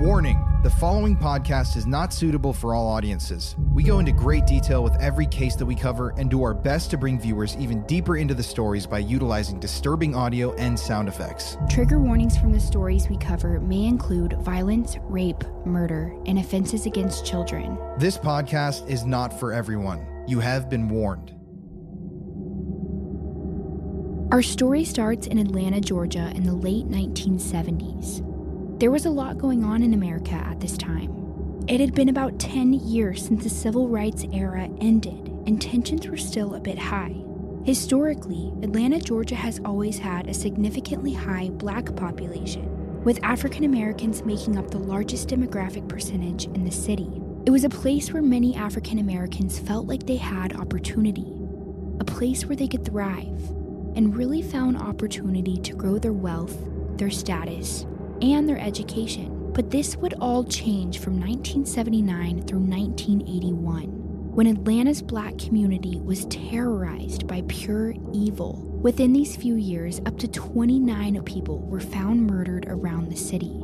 [0.00, 3.54] Warning the following podcast is not suitable for all audiences.
[3.74, 6.90] We go into great detail with every case that we cover and do our best
[6.92, 11.58] to bring viewers even deeper into the stories by utilizing disturbing audio and sound effects.
[11.68, 17.26] Trigger warnings from the stories we cover may include violence, rape, murder, and offenses against
[17.26, 17.76] children.
[17.98, 20.24] This podcast is not for everyone.
[20.26, 21.34] You have been warned.
[24.32, 28.29] Our story starts in Atlanta, Georgia in the late 1970s.
[28.80, 31.66] There was a lot going on in America at this time.
[31.68, 36.16] It had been about 10 years since the civil rights era ended, and tensions were
[36.16, 37.14] still a bit high.
[37.66, 44.56] Historically, Atlanta, Georgia has always had a significantly high black population, with African Americans making
[44.56, 47.20] up the largest demographic percentage in the city.
[47.44, 51.36] It was a place where many African Americans felt like they had opportunity,
[52.00, 53.50] a place where they could thrive,
[53.94, 56.56] and really found opportunity to grow their wealth,
[56.96, 57.84] their status,
[58.22, 59.52] and their education.
[59.52, 63.84] But this would all change from 1979 through 1981,
[64.34, 68.64] when Atlanta's black community was terrorized by pure evil.
[68.82, 73.60] Within these few years, up to 29 people were found murdered around the city,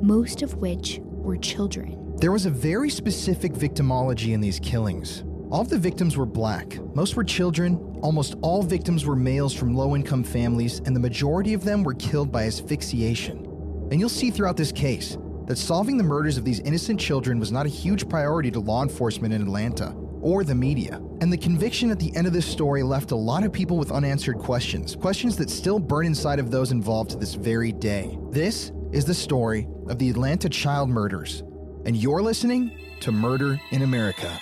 [0.00, 2.14] most of which were children.
[2.18, 5.24] There was a very specific victimology in these killings.
[5.50, 6.78] All of the victims were black.
[6.94, 7.76] Most were children.
[8.02, 11.94] Almost all victims were males from low income families, and the majority of them were
[11.94, 13.45] killed by asphyxiation.
[13.90, 17.52] And you'll see throughout this case that solving the murders of these innocent children was
[17.52, 21.00] not a huge priority to law enforcement in Atlanta or the media.
[21.20, 23.92] And the conviction at the end of this story left a lot of people with
[23.92, 28.18] unanswered questions, questions that still burn inside of those involved to this very day.
[28.30, 31.44] This is the story of the Atlanta child murders,
[31.84, 34.40] and you're listening to Murder in America.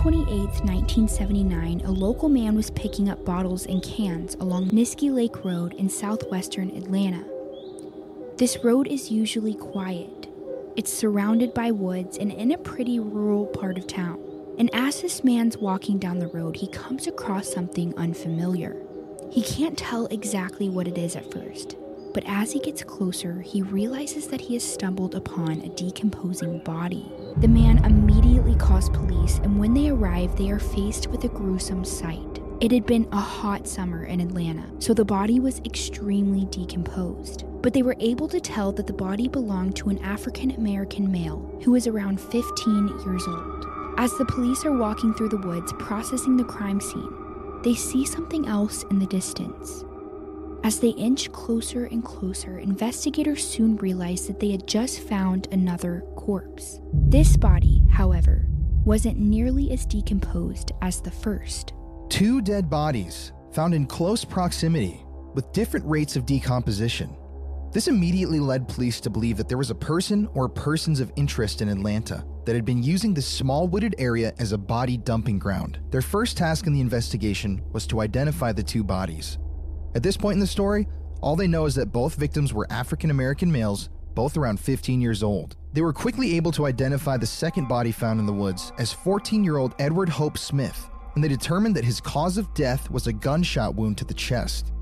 [0.00, 0.24] 28,
[0.64, 5.90] 1979, a local man was picking up bottles and cans along Niskey Lake Road in
[5.90, 7.22] southwestern Atlanta.
[8.38, 10.26] This road is usually quiet.
[10.74, 14.18] It's surrounded by woods and in a pretty rural part of town.
[14.56, 18.76] And as this man's walking down the road, he comes across something unfamiliar.
[19.30, 21.76] He can't tell exactly what it is at first,
[22.14, 27.04] but as he gets closer, he realizes that he has stumbled upon a decomposing body.
[27.36, 31.84] The man immediately calls police, and when they arrive, they are faced with a gruesome
[31.84, 32.40] sight.
[32.60, 37.44] It had been a hot summer in Atlanta, so the body was extremely decomposed.
[37.62, 41.58] But they were able to tell that the body belonged to an African American male
[41.64, 43.66] who was around 15 years old.
[43.96, 47.14] As the police are walking through the woods processing the crime scene,
[47.62, 49.84] they see something else in the distance.
[50.62, 56.04] As they inch closer and closer, investigators soon realized that they had just found another
[56.16, 56.80] corpse.
[56.92, 58.46] This body, however,
[58.84, 61.72] wasn't nearly as decomposed as the first.
[62.10, 65.02] Two dead bodies found in close proximity
[65.34, 67.16] with different rates of decomposition.
[67.72, 71.62] This immediately led police to believe that there was a person or persons of interest
[71.62, 75.78] in Atlanta that had been using this small wooded area as a body dumping ground.
[75.90, 79.38] Their first task in the investigation was to identify the two bodies.
[79.94, 80.86] At this point in the story,
[81.20, 85.22] all they know is that both victims were African American males, both around 15 years
[85.22, 85.56] old.
[85.72, 89.42] They were quickly able to identify the second body found in the woods as 14
[89.42, 93.12] year old Edward Hope Smith, and they determined that his cause of death was a
[93.12, 94.72] gunshot wound to the chest.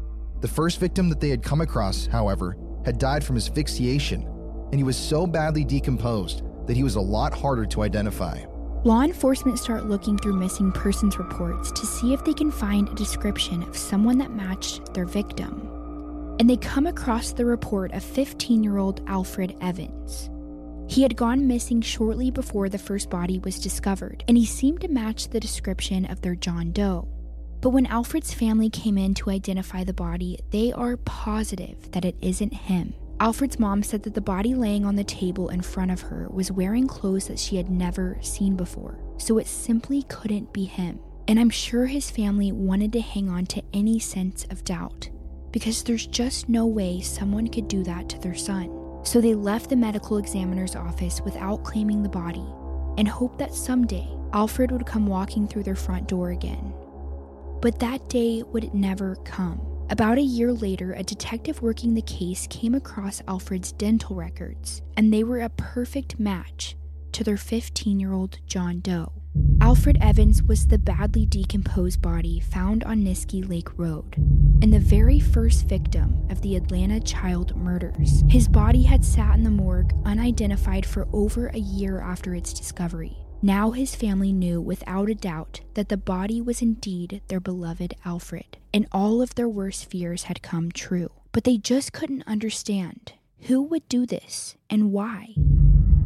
[0.40, 4.22] The first victim that they had come across, however, had died from asphyxiation,
[4.70, 8.44] and he was so badly decomposed that he was a lot harder to identify.
[8.84, 12.94] Law enforcement start looking through missing persons reports to see if they can find a
[12.94, 16.36] description of someone that matched their victim.
[16.38, 20.30] And they come across the report of 15 year old Alfred Evans.
[20.88, 24.88] He had gone missing shortly before the first body was discovered, and he seemed to
[24.88, 27.08] match the description of their John Doe.
[27.60, 32.14] But when Alfred's family came in to identify the body, they are positive that it
[32.20, 32.94] isn't him.
[33.20, 36.52] Alfred's mom said that the body laying on the table in front of her was
[36.52, 41.00] wearing clothes that she had never seen before, so it simply couldn't be him.
[41.26, 45.10] And I'm sure his family wanted to hang on to any sense of doubt
[45.50, 48.70] because there's just no way someone could do that to their son.
[49.02, 52.46] So they left the medical examiner's office without claiming the body
[52.98, 56.72] and hoped that someday Alfred would come walking through their front door again.
[57.60, 59.67] But that day would never come.
[59.90, 65.11] About a year later, a detective working the case came across Alfred's dental records, and
[65.11, 66.76] they were a perfect match
[67.12, 69.12] to their 15 year old John Doe.
[69.62, 74.17] Alfred Evans was the badly decomposed body found on Niskey Lake Road,
[74.61, 78.25] and the very first victim of the Atlanta child murders.
[78.29, 83.17] His body had sat in the morgue unidentified for over a year after its discovery.
[83.40, 88.56] Now his family knew without a doubt that the body was indeed their beloved Alfred,
[88.75, 91.11] and all of their worst fears had come true.
[91.31, 93.12] But they just couldn't understand
[93.43, 95.35] who would do this and why.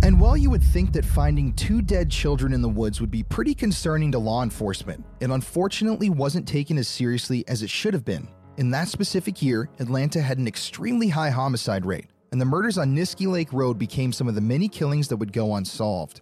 [0.02, 3.22] And while you would think that finding two dead children in the woods would be
[3.22, 8.04] pretty concerning to law enforcement, it unfortunately wasn't taken as seriously as it should have
[8.04, 8.28] been.
[8.58, 12.94] In that specific year, Atlanta had an extremely high homicide rate, and the murders on
[12.94, 16.20] Niskey Lake Road became some of the many killings that would go unsolved.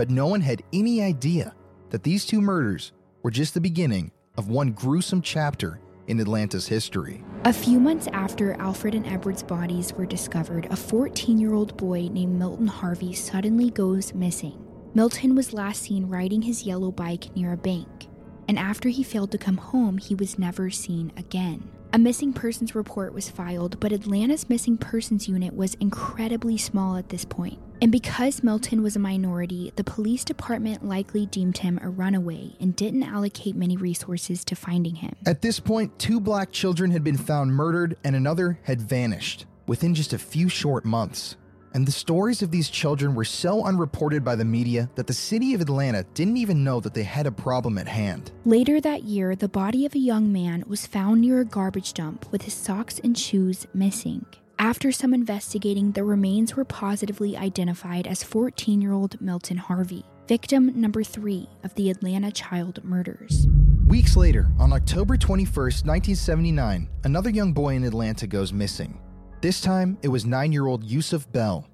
[0.00, 1.54] But no one had any idea
[1.90, 2.92] that these two murders
[3.22, 7.22] were just the beginning of one gruesome chapter in Atlanta's history.
[7.44, 12.08] A few months after Alfred and Edward's bodies were discovered, a 14 year old boy
[12.10, 14.66] named Milton Harvey suddenly goes missing.
[14.94, 18.08] Milton was last seen riding his yellow bike near a bank,
[18.48, 21.68] and after he failed to come home, he was never seen again.
[21.92, 27.08] A missing persons report was filed, but Atlanta's missing persons unit was incredibly small at
[27.08, 27.58] this point.
[27.82, 32.76] And because Milton was a minority, the police department likely deemed him a runaway and
[32.76, 35.16] didn't allocate many resources to finding him.
[35.26, 39.92] At this point, two black children had been found murdered and another had vanished within
[39.92, 41.36] just a few short months.
[41.72, 45.54] And the stories of these children were so unreported by the media that the city
[45.54, 48.32] of Atlanta didn't even know that they had a problem at hand.
[48.44, 52.30] Later that year, the body of a young man was found near a garbage dump
[52.32, 54.26] with his socks and shoes missing.
[54.58, 60.78] After some investigating, the remains were positively identified as 14 year old Milton Harvey, victim
[60.78, 63.46] number three of the Atlanta child murders.
[63.86, 69.00] Weeks later, on October 21st, 1979, another young boy in Atlanta goes missing.
[69.40, 71.66] This time, it was nine year old Yusuf Bell.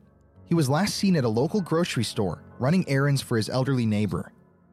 [0.45, 4.31] He was last seen at a local grocery store, running errands for his elderly neighbor.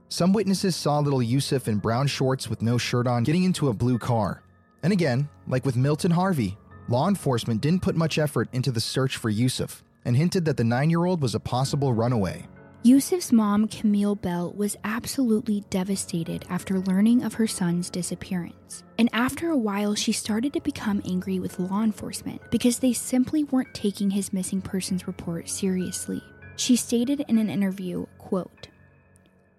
[0.09, 3.73] Some witnesses saw little Yusuf in brown shorts with no shirt on getting into a
[3.73, 4.43] blue car.
[4.83, 6.55] And again, like with Milton Harvey,
[6.87, 10.63] law enforcement didn't put much effort into the search for Yusuf and hinted that the
[10.63, 12.45] nine year old was a possible runaway.
[12.85, 18.83] Yusuf's mom, Camille Bell, was absolutely devastated after learning of her son's disappearance.
[18.99, 23.45] And after a while, she started to become angry with law enforcement because they simply
[23.45, 26.21] weren't taking his missing persons report seriously.
[26.57, 28.67] She stated in an interview, quote,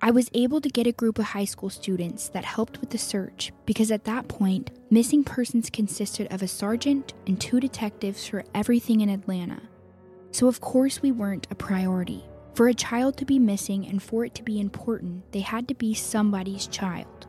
[0.03, 2.99] I was able to get a group of high school students that helped with the
[2.99, 8.45] search because at that point, missing persons consisted of a sergeant and two detectives for
[8.55, 9.63] everything in Atlanta.
[10.31, 12.23] So, of course, we weren't a priority.
[12.55, 15.75] For a child to be missing and for it to be important, they had to
[15.75, 17.27] be somebody's child.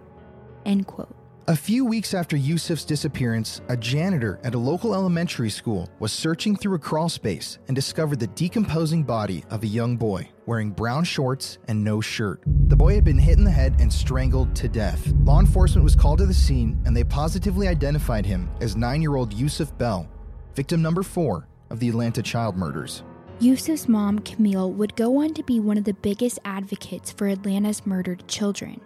[0.67, 1.15] End quote.
[1.47, 6.55] A few weeks after Yusuf's disappearance, a janitor at a local elementary school was searching
[6.55, 11.03] through a crawl space and discovered the decomposing body of a young boy wearing brown
[11.03, 12.43] shorts and no shirt.
[12.67, 15.11] The boy had been hit in the head and strangled to death.
[15.23, 19.15] Law enforcement was called to the scene and they positively identified him as nine year
[19.15, 20.07] old Yusuf Bell,
[20.53, 23.03] victim number four of the Atlanta child murders.
[23.41, 27.85] Yusuf's mom, Camille, would go on to be one of the biggest advocates for Atlanta's
[27.85, 28.79] murdered children.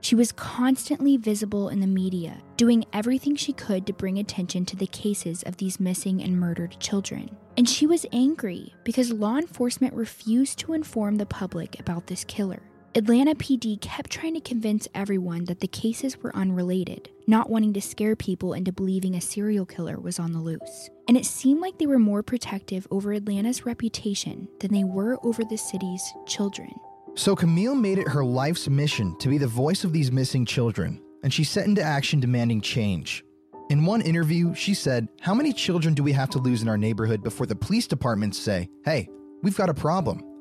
[0.00, 4.76] She was constantly visible in the media, doing everything she could to bring attention to
[4.76, 7.36] the cases of these missing and murdered children.
[7.56, 12.62] And she was angry because law enforcement refused to inform the public about this killer.
[12.94, 17.80] Atlanta PD kept trying to convince everyone that the cases were unrelated, not wanting to
[17.80, 20.90] scare people into believing a serial killer was on the loose.
[21.08, 25.42] And it seemed like they were more protective over Atlanta's reputation than they were over
[25.42, 26.70] the city's children.
[27.14, 31.00] So Camille made it her life's mission to be the voice of these missing children,
[31.22, 33.24] and she set into action demanding change.
[33.70, 36.76] In one interview, she said, How many children do we have to lose in our
[36.76, 39.08] neighborhood before the police departments say, Hey,
[39.42, 40.31] we've got a problem?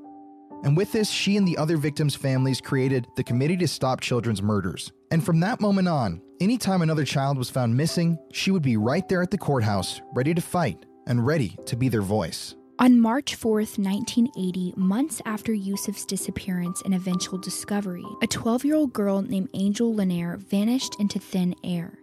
[0.64, 4.42] And with this, she and the other victims' families created the Committee to Stop Children's
[4.42, 4.92] Murders.
[5.10, 9.08] And from that moment on, anytime another child was found missing, she would be right
[9.10, 12.56] there at the courthouse, ready to fight and ready to be their voice.
[12.80, 18.94] On March 4th, 1980, months after Yusuf's disappearance and eventual discovery, a 12 year old
[18.94, 22.00] girl named Angel Lanier vanished into thin air.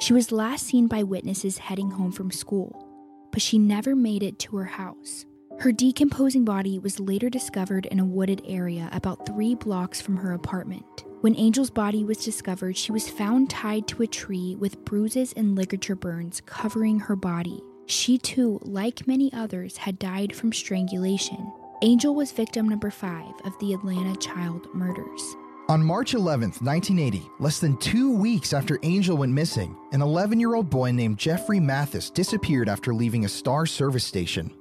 [0.00, 2.86] She was last seen by witnesses heading home from school,
[3.32, 5.24] but she never made it to her house.
[5.62, 10.32] Her decomposing body was later discovered in a wooded area about three blocks from her
[10.32, 11.04] apartment.
[11.20, 15.54] When Angel's body was discovered, she was found tied to a tree with bruises and
[15.54, 17.62] ligature burns covering her body.
[17.86, 21.52] She too, like many others, had died from strangulation.
[21.80, 25.22] Angel was victim number five of the Atlanta child murders.
[25.68, 30.56] On March 11, 1980, less than two weeks after Angel went missing, an 11 year
[30.56, 34.52] old boy named Jeffrey Mathis disappeared after leaving a Star service station.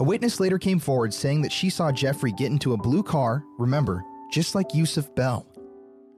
[0.00, 3.44] A witness later came forward saying that she saw Jeffrey get into a blue car,
[3.58, 4.02] remember,
[4.32, 5.46] just like Yusuf Bell.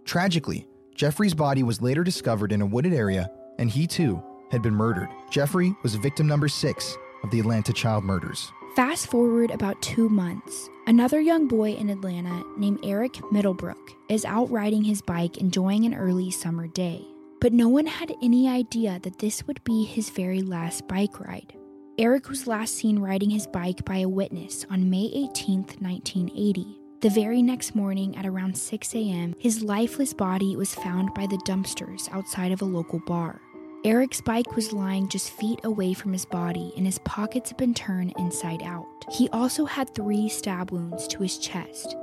[0.04, 4.22] Tragically, Jeffrey's body was later discovered in a wooded area, and he too
[4.52, 5.08] had been murdered.
[5.32, 8.52] Jeffrey was victim number six of the Atlanta child murders.
[8.76, 10.68] Fast forward about two months.
[10.86, 15.94] Another young boy in Atlanta named Eric Middlebrook is out riding his bike enjoying an
[15.94, 17.04] early summer day.
[17.40, 21.56] But no one had any idea that this would be his very last bike ride.
[22.02, 26.80] Eric was last seen riding his bike by a witness on May 18, 1980.
[27.00, 31.40] The very next morning at around 6 a.m., his lifeless body was found by the
[31.47, 33.40] dumpsters outside of a local bar.
[33.85, 37.73] Eric's bike was lying just feet away from his body, and his pockets had been
[37.73, 39.04] turned inside out.
[39.12, 41.94] He also had three stab wounds to his chest.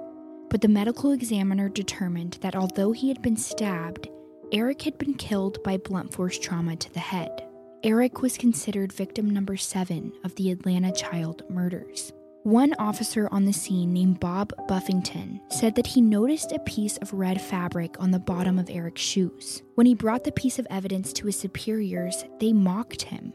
[0.50, 4.08] But the medical examiner determined that although he had been stabbed,
[4.54, 7.49] Eric had been killed by blunt force trauma to the head.
[7.82, 12.12] Eric was considered victim number seven of the Atlanta child murders.
[12.44, 17.14] One officer on the scene named Bob Buffington said that he noticed a piece of
[17.14, 19.64] red fabric on the bottom of Eric's shoes.
[19.76, 23.32] When he brought the piece of evidence to his superiors, they mocked him.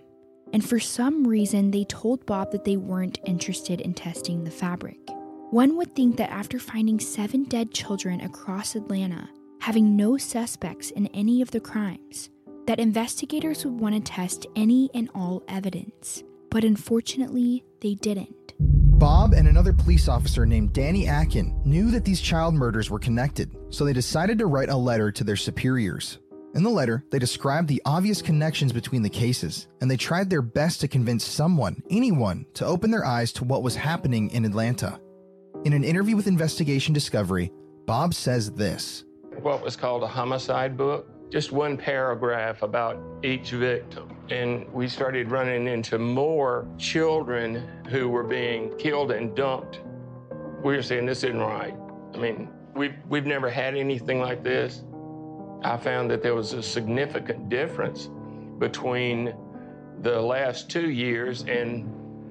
[0.52, 4.98] And for some reason, they told Bob that they weren't interested in testing the fabric.
[5.52, 11.06] One would think that after finding seven dead children across Atlanta, having no suspects in
[11.08, 12.28] any of the crimes,
[12.66, 16.22] that investigators would want to test any and all evidence.
[16.50, 18.54] But unfortunately, they didn't.
[18.58, 23.50] Bob and another police officer named Danny Atkin knew that these child murders were connected,
[23.70, 26.18] so they decided to write a letter to their superiors.
[26.54, 30.42] In the letter, they described the obvious connections between the cases, and they tried their
[30.42, 35.00] best to convince someone, anyone, to open their eyes to what was happening in Atlanta.
[35.64, 37.50] In an interview with Investigation Discovery,
[37.86, 39.04] Bob says this
[39.40, 44.08] What was called a homicide book just one paragraph about each victim.
[44.30, 49.80] And we started running into more children who were being killed and dumped.
[50.62, 51.74] We were saying, this isn't right.
[52.14, 54.84] I mean, we've, we've never had anything like this.
[55.64, 58.08] I found that there was a significant difference
[58.60, 59.34] between
[60.02, 61.90] the last two years and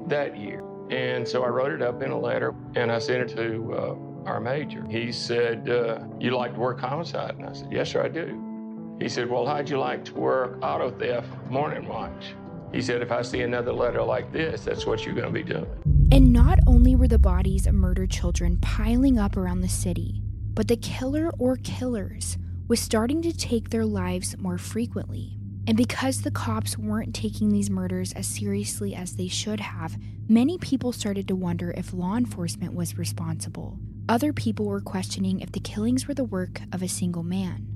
[0.09, 0.63] that year.
[0.91, 4.29] And so I wrote it up in a letter and I sent it to uh,
[4.29, 4.85] our major.
[4.89, 7.35] He said, uh, You like to work homicide?
[7.35, 8.52] And I said, Yes, sir, I do.
[8.99, 12.35] He said, Well, how'd you like to work auto theft morning watch?
[12.71, 15.43] He said, If I see another letter like this, that's what you're going to be
[15.43, 15.67] doing.
[16.11, 20.21] And not only were the bodies of murdered children piling up around the city,
[20.53, 25.37] but the killer or killers was starting to take their lives more frequently.
[25.65, 29.97] And because the cops weren't taking these murders as seriously as they should have,
[30.27, 33.79] many people started to wonder if law enforcement was responsible.
[34.09, 37.72] Other people were questioning if the killings were the work of a single man.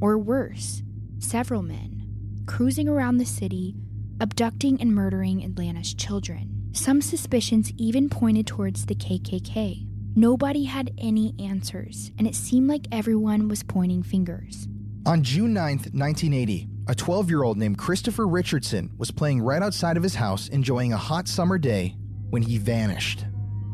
[0.00, 0.82] Or worse,
[1.18, 2.06] several men,
[2.46, 3.74] cruising around the city,
[4.20, 6.70] abducting and murdering Atlanta's children.
[6.72, 9.86] Some suspicions even pointed towards the KKK.
[10.14, 14.68] Nobody had any answers, and it seemed like everyone was pointing fingers.
[15.06, 19.96] On June 9, 1980, a 12 year old named Christopher Richardson was playing right outside
[19.96, 21.96] of his house enjoying a hot summer day
[22.30, 23.24] when he vanished.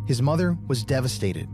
[0.06, 1.48] His mother was devastated.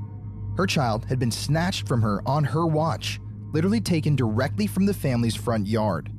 [0.57, 3.21] Her child had been snatched from her on her watch
[3.53, 6.11] literally taken directly from the family's front yard.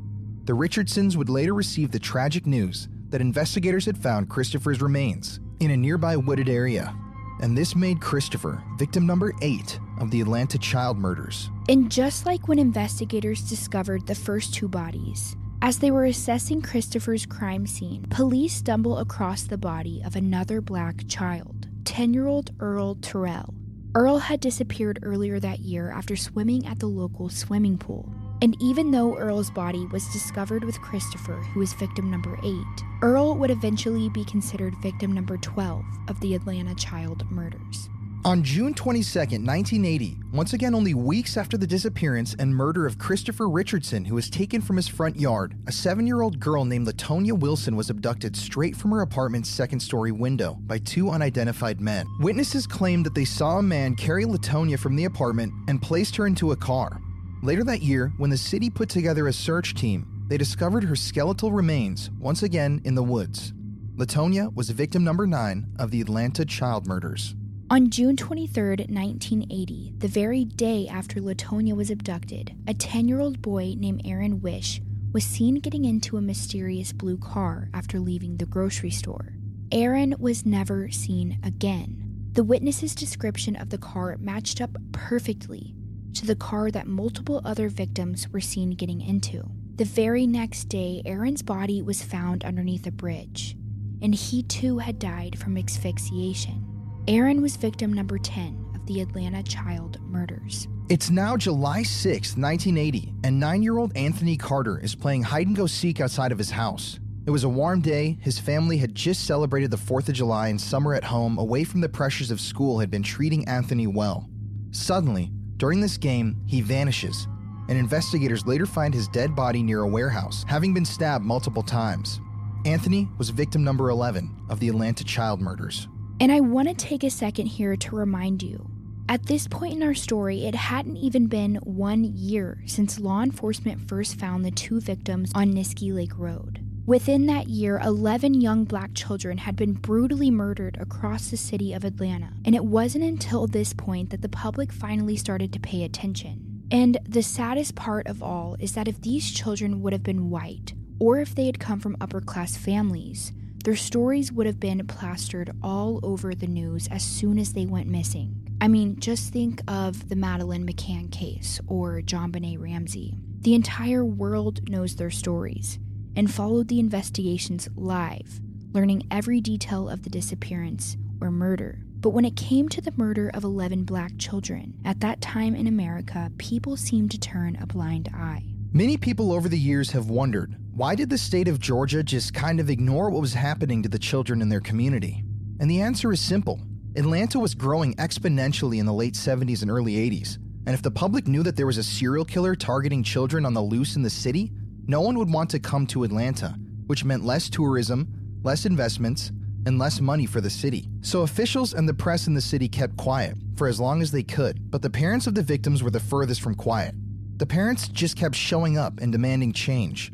[0.45, 5.71] The Richardsons would later receive the tragic news that investigators had found Christopher's remains in
[5.71, 6.95] a nearby wooded area.
[7.41, 11.49] And this made Christopher victim number eight of the Atlanta child murders.
[11.69, 17.25] And just like when investigators discovered the first two bodies, as they were assessing Christopher's
[17.25, 22.95] crime scene, police stumble across the body of another black child, 10 year old Earl
[22.95, 23.53] Terrell.
[23.95, 28.07] Earl had disappeared earlier that year after swimming at the local swimming pool.
[28.39, 32.55] And even though Earl's body was discovered with Christopher, who was victim number 8,
[33.01, 37.89] Earl would eventually be considered victim number 12 of the Atlanta child murders.
[38.25, 43.47] On June 22, 1980, once again only weeks after the disappearance and murder of Christopher
[43.47, 47.31] Richardson, who was taken from his front yard, a seven year old girl named LaTonya
[47.39, 52.05] Wilson was abducted straight from her apartment's second story window by two unidentified men.
[52.19, 56.27] Witnesses claimed that they saw a man carry LaTonya from the apartment and placed her
[56.27, 56.99] into a car.
[57.41, 61.53] Later that year, when the city put together a search team, they discovered her skeletal
[61.53, 63.53] remains once again in the woods.
[63.95, 67.33] LaTonya was victim number nine of the Atlanta child murders.
[67.71, 73.43] On June 23, 1980, the very day after LaTonya was abducted, a 10 year old
[73.43, 74.81] boy named Aaron Wyche
[75.13, 79.33] was seen getting into a mysterious blue car after leaving the grocery store.
[79.71, 82.31] Aaron was never seen again.
[82.31, 85.75] The witness's description of the car matched up perfectly
[86.15, 89.47] to the car that multiple other victims were seen getting into.
[89.75, 93.55] The very next day, Aaron's body was found underneath a bridge,
[94.01, 96.68] and he too had died from asphyxiation.
[97.09, 100.67] Aaron was victim number 10 of the Atlanta child murders.
[100.89, 105.55] It's now July 6, 1980, and nine year old Anthony Carter is playing hide and
[105.55, 106.99] go seek outside of his house.
[107.25, 108.19] It was a warm day.
[108.21, 111.81] His family had just celebrated the 4th of July and summer at home, away from
[111.81, 114.29] the pressures of school, had been treating Anthony well.
[114.69, 117.27] Suddenly, during this game, he vanishes,
[117.69, 122.21] and investigators later find his dead body near a warehouse, having been stabbed multiple times.
[122.65, 125.87] Anthony was victim number 11 of the Atlanta child murders.
[126.19, 128.69] And I want to take a second here to remind you
[129.09, 133.89] at this point in our story, it hadn't even been one year since law enforcement
[133.89, 136.63] first found the two victims on Niskey Lake Road.
[136.85, 141.83] Within that year, 11 young black children had been brutally murdered across the city of
[141.83, 146.61] Atlanta, and it wasn't until this point that the public finally started to pay attention.
[146.69, 150.73] And the saddest part of all is that if these children would have been white,
[150.99, 153.31] or if they had come from upper class families,
[153.63, 157.87] their stories would have been plastered all over the news as soon as they went
[157.87, 158.35] missing.
[158.61, 163.17] I mean, just think of the Madeleine McCann case or JonBenét Ramsey.
[163.41, 165.79] The entire world knows their stories
[166.15, 168.41] and followed the investigations live,
[168.73, 171.79] learning every detail of the disappearance or murder.
[172.01, 175.67] But when it came to the murder of 11 black children, at that time in
[175.67, 178.48] America, people seemed to turn a blind eye.
[178.71, 182.59] Many people over the years have wondered why did the state of Georgia just kind
[182.59, 185.23] of ignore what was happening to the children in their community?
[185.59, 186.61] And the answer is simple
[186.95, 191.27] Atlanta was growing exponentially in the late 70s and early 80s, and if the public
[191.27, 194.51] knew that there was a serial killer targeting children on the loose in the city,
[194.85, 198.07] no one would want to come to Atlanta, which meant less tourism,
[198.43, 199.31] less investments,
[199.65, 200.87] and less money for the city.
[201.01, 204.23] So officials and the press in the city kept quiet for as long as they
[204.23, 206.93] could, but the parents of the victims were the furthest from quiet.
[207.39, 210.11] The parents just kept showing up and demanding change.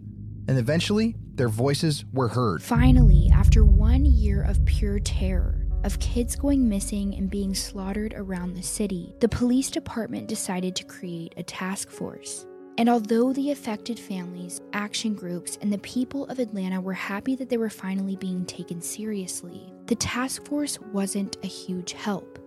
[0.47, 2.61] And eventually, their voices were heard.
[2.61, 8.53] Finally, after one year of pure terror, of kids going missing and being slaughtered around
[8.53, 12.45] the city, the police department decided to create a task force.
[12.77, 17.49] And although the affected families, action groups, and the people of Atlanta were happy that
[17.49, 22.37] they were finally being taken seriously, the task force wasn't a huge help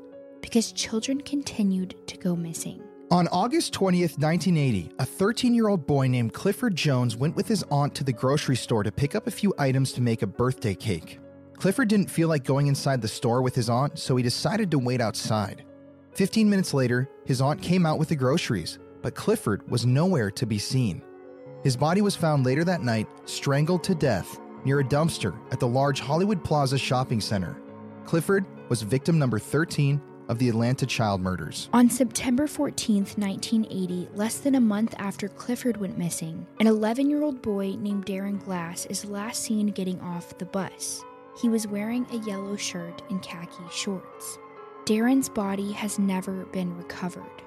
[0.40, 2.80] because children continued to go missing.
[3.10, 7.64] On August 20th, 1980, a 13 year old boy named Clifford Jones went with his
[7.70, 10.74] aunt to the grocery store to pick up a few items to make a birthday
[10.74, 11.18] cake.
[11.56, 14.78] Clifford didn't feel like going inside the store with his aunt, so he decided to
[14.78, 15.64] wait outside.
[16.16, 20.44] 15 minutes later, his aunt came out with the groceries, but Clifford was nowhere to
[20.44, 21.00] be seen.
[21.64, 25.66] His body was found later that night, strangled to death, near a dumpster at the
[25.66, 27.56] large Hollywood Plaza shopping center.
[28.04, 31.68] Clifford was victim number 13 of the Atlanta child murders.
[31.72, 37.22] On September 14, 1980, less than a month after Clifford went missing, an 11 year
[37.22, 41.02] old boy named Darron Glass is last seen getting off the bus.
[41.40, 44.38] He was wearing a yellow shirt and khaki shorts.
[44.84, 47.42] Darren's body has never been recovered,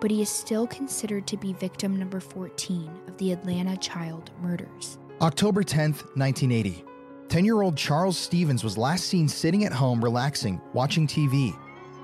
[0.00, 4.98] but he is still considered to be victim number 14 of the Atlanta child murders.
[5.20, 6.84] October 10th, 1980.
[7.28, 11.56] 10 year old Charles Stephens was last seen sitting at home relaxing, watching TV.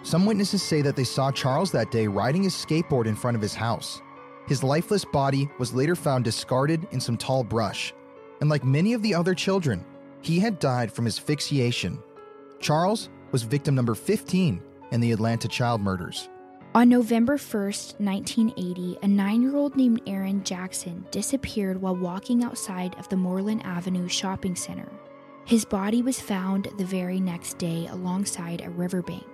[0.05, 3.43] Some witnesses say that they saw Charles that day riding his skateboard in front of
[3.43, 4.03] his house.
[4.49, 7.95] His lifeless body was later found discarded in some tall brush.
[8.41, 9.85] And like many of the other children,
[10.21, 12.03] he had died from asphyxiation.
[12.59, 14.61] Charles was victim number 15
[14.91, 16.29] in the Atlanta child murders.
[16.75, 22.97] On November 1st, 1980, a nine year old named Aaron Jackson disappeared while walking outside
[22.99, 24.91] of the Moreland Avenue shopping center.
[25.45, 29.27] His body was found the very next day alongside a riverbank.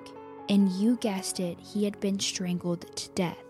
[0.48, 3.44] And you guessed it, he had been strangled to death.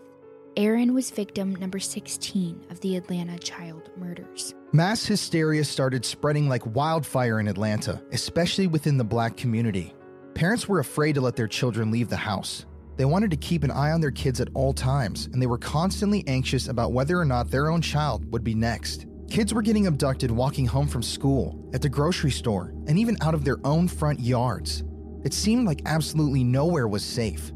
[0.57, 4.53] Aaron was victim number 16 of the Atlanta child murders.
[4.73, 9.93] Mass hysteria started spreading like wildfire in Atlanta, especially within the black community.
[10.33, 12.65] Parents were afraid to let their children leave the house.
[12.97, 15.57] They wanted to keep an eye on their kids at all times, and they were
[15.57, 19.05] constantly anxious about whether or not their own child would be next.
[19.29, 23.33] Kids were getting abducted walking home from school, at the grocery store, and even out
[23.33, 24.83] of their own front yards.
[25.23, 27.51] It seemed like absolutely nowhere was safe.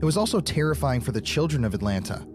[0.00, 2.26] It was also terrifying for the children of Atlanta.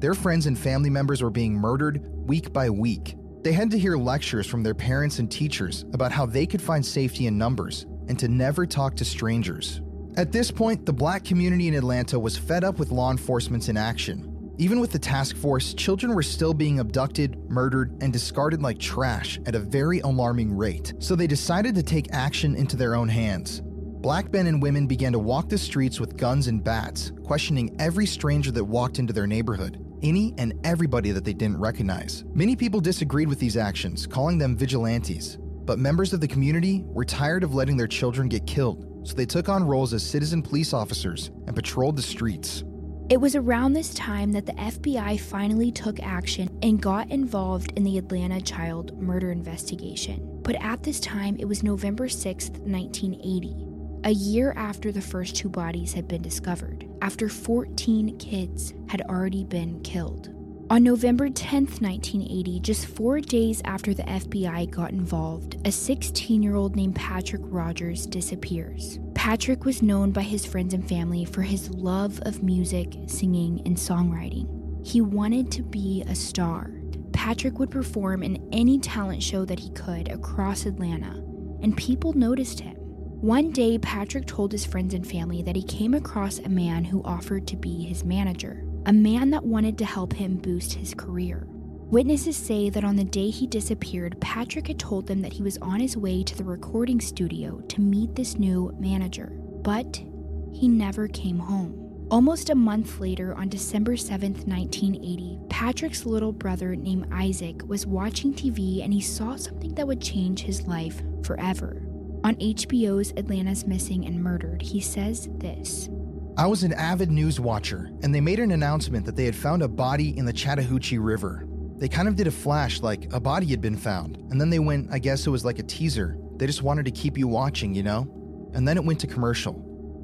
[0.00, 3.16] Their friends and family members were being murdered week by week.
[3.42, 6.84] They had to hear lectures from their parents and teachers about how they could find
[6.84, 9.80] safety in numbers and to never talk to strangers.
[10.16, 14.30] At this point, the black community in Atlanta was fed up with law enforcement's inaction.
[14.58, 19.38] Even with the task force, children were still being abducted, murdered, and discarded like trash
[19.46, 23.62] at a very alarming rate, so they decided to take action into their own hands.
[24.04, 28.04] Black men and women began to walk the streets with guns and bats, questioning every
[28.04, 32.22] stranger that walked into their neighborhood, any and everybody that they didn't recognize.
[32.34, 37.06] Many people disagreed with these actions, calling them vigilantes, but members of the community were
[37.06, 40.74] tired of letting their children get killed, so they took on roles as citizen police
[40.74, 42.62] officers and patrolled the streets.
[43.08, 47.84] It was around this time that the FBI finally took action and got involved in
[47.84, 50.40] the Atlanta child murder investigation.
[50.42, 53.73] But at this time, it was November 6, 1980
[54.04, 59.44] a year after the first two bodies had been discovered, after 14 kids had already
[59.44, 60.28] been killed.
[60.68, 66.54] On November 10, 1980, just four days after the FBI got involved, a 16 year
[66.54, 68.98] old named Patrick Rogers disappears.
[69.14, 73.76] Patrick was known by his friends and family for his love of music, singing, and
[73.76, 74.46] songwriting.
[74.86, 76.70] He wanted to be a star.
[77.12, 81.22] Patrick would perform in any talent show that he could across Atlanta,
[81.62, 82.83] and people noticed him.
[83.24, 87.02] One day, Patrick told his friends and family that he came across a man who
[87.04, 91.46] offered to be his manager, a man that wanted to help him boost his career.
[91.48, 95.56] Witnesses say that on the day he disappeared, Patrick had told them that he was
[95.62, 99.32] on his way to the recording studio to meet this new manager,
[99.62, 100.04] but
[100.52, 102.06] he never came home.
[102.10, 108.34] Almost a month later, on December 7, 1980, Patrick's little brother named Isaac was watching
[108.34, 111.80] TV and he saw something that would change his life forever.
[112.24, 115.90] On HBO's Atlanta's Missing and Murdered, he says this
[116.38, 119.62] I was an avid news watcher, and they made an announcement that they had found
[119.62, 121.46] a body in the Chattahoochee River.
[121.76, 124.58] They kind of did a flash like a body had been found, and then they
[124.58, 126.16] went, I guess it was like a teaser.
[126.36, 128.08] They just wanted to keep you watching, you know?
[128.54, 129.56] And then it went to commercial,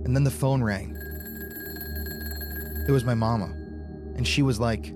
[0.05, 0.95] and then the phone rang.
[2.87, 3.47] It was my mama,
[4.17, 4.93] and she was like,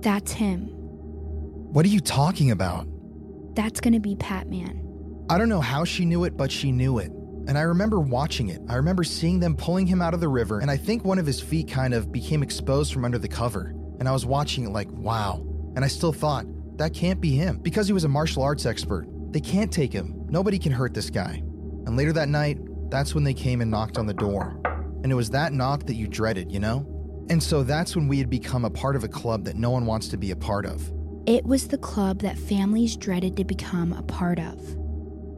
[0.00, 0.70] That's him.
[0.70, 2.86] What are you talking about?
[3.54, 4.85] That's gonna be Pat Man.
[5.28, 7.10] I don't know how she knew it, but she knew it.
[7.48, 8.60] And I remember watching it.
[8.68, 11.26] I remember seeing them pulling him out of the river, and I think one of
[11.26, 13.74] his feet kind of became exposed from under the cover.
[13.98, 15.44] And I was watching it like, wow.
[15.74, 16.46] And I still thought,
[16.78, 17.58] that can't be him.
[17.58, 19.08] Because he was a martial arts expert.
[19.32, 20.14] They can't take him.
[20.28, 21.42] Nobody can hurt this guy.
[21.86, 22.58] And later that night,
[22.90, 24.60] that's when they came and knocked on the door.
[25.02, 26.86] And it was that knock that you dreaded, you know?
[27.30, 29.86] And so that's when we had become a part of a club that no one
[29.86, 30.92] wants to be a part of.
[31.26, 34.60] It was the club that families dreaded to become a part of.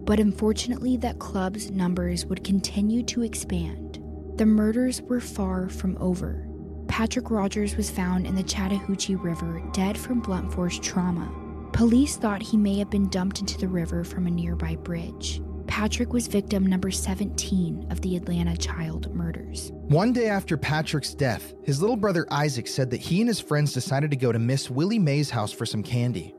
[0.09, 4.03] But unfortunately, that club's numbers would continue to expand.
[4.37, 6.49] The murders were far from over.
[6.89, 11.31] Patrick Rogers was found in the Chattahoochee River dead from blunt force trauma.
[11.75, 15.43] Police thought he may have been dumped into the river from a nearby bridge.
[15.67, 19.73] Patrick was victim number 17 of the Atlanta child murders.
[19.75, 23.75] One day after Patrick's death, his little brother Isaac said that he and his friends
[23.75, 26.35] decided to go to Miss Willie Mae's house for some candy.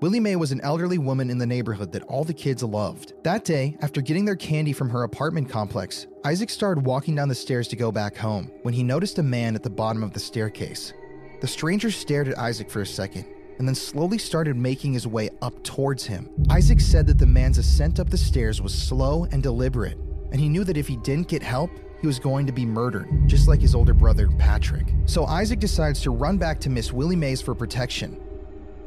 [0.00, 3.14] Willie Mae was an elderly woman in the neighborhood that all the kids loved.
[3.22, 7.34] That day, after getting their candy from her apartment complex, Isaac started walking down the
[7.34, 10.20] stairs to go back home when he noticed a man at the bottom of the
[10.20, 10.92] staircase.
[11.40, 13.24] The stranger stared at Isaac for a second
[13.58, 16.28] and then slowly started making his way up towards him.
[16.50, 19.96] Isaac said that the man's ascent up the stairs was slow and deliberate,
[20.32, 23.08] and he knew that if he didn't get help, he was going to be murdered,
[23.26, 24.92] just like his older brother, Patrick.
[25.06, 28.20] So Isaac decides to run back to Miss Willie Mae's for protection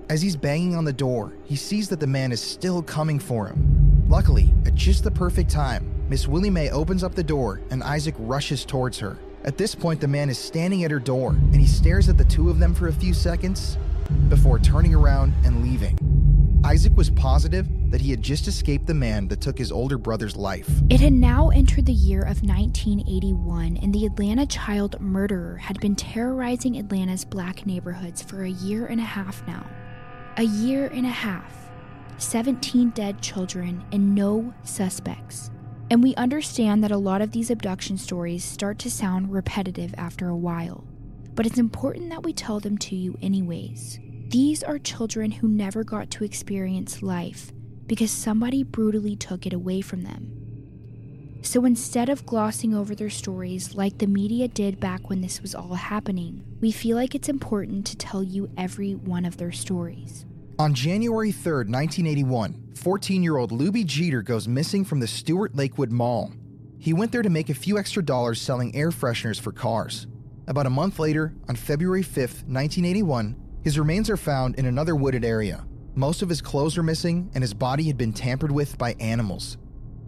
[0.10, 3.48] as he's banging on the door, he sees that the man is still coming for
[3.48, 4.06] him.
[4.08, 8.16] Luckily, at just the perfect time, Miss Willie Mae opens up the door and Isaac
[8.18, 9.18] rushes towards her.
[9.44, 12.24] At this point, the man is standing at her door and he stares at the
[12.24, 13.78] two of them for a few seconds
[14.30, 15.98] before turning around and leaving.
[16.64, 20.36] Isaac was positive that he had just escaped the man that took his older brother's
[20.36, 20.70] life.
[20.90, 25.96] It had now entered the year of 1981, and the Atlanta child murderer had been
[25.96, 29.66] terrorizing Atlanta's black neighborhoods for a year and a half now.
[30.40, 31.52] A year and a half,
[32.20, 35.50] 17 dead children, and no suspects.
[35.90, 40.28] And we understand that a lot of these abduction stories start to sound repetitive after
[40.28, 40.84] a while,
[41.34, 44.00] but it's important that we tell them to you anyways.
[44.30, 47.52] These are children who never got to experience life
[47.88, 50.37] because somebody brutally took it away from them.
[51.48, 55.56] So instead of glossing over their stories like the media did back when this was
[55.56, 60.26] all happening, we feel like it's important to tell you every one of their stories.
[60.60, 65.90] On January 3, 1981, 14 year old Lubie Geter goes missing from the Stewart Lakewood
[65.90, 66.34] Mall.
[66.80, 70.06] He went there to make a few extra dollars selling air fresheners for cars.
[70.48, 75.24] About a month later, on February 5, 1981, his remains are found in another wooded
[75.24, 75.66] area.
[75.96, 79.58] Most of his clothes are missing, and his body had been tampered with by animals.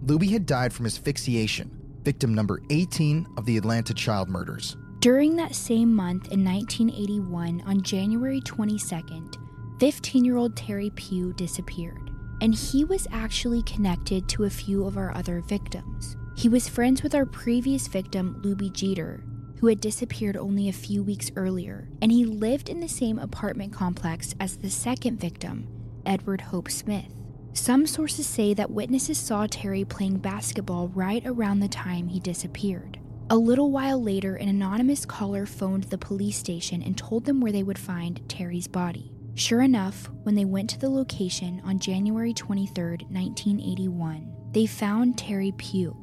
[0.06, 1.70] Lubie had died from asphyxiation,
[2.04, 4.78] victim number 18 of the Atlanta child murders.
[5.00, 9.36] During that same month in 1981, on January 22nd,
[9.80, 14.98] 15 year old Terry Pugh disappeared, and he was actually connected to a few of
[14.98, 16.16] our other victims.
[16.36, 19.24] He was friends with our previous victim, Lubie Geter,
[19.60, 23.74] who had disappeared only a few weeks earlier, and he lived in the same apartment
[23.74, 25.68] complex as the second victim,
[26.06, 27.14] Edward Hope Smith.
[27.54, 33.00] Some sources say that witnesses saw Terry playing basketball right around the time he disappeared.
[33.32, 37.52] A little while later, an anonymous caller phoned the police station and told them where
[37.52, 39.12] they would find Terry's body.
[39.36, 45.54] Sure enough, when they went to the location on January 23, 1981, they found Terry
[45.58, 45.96] Pugh,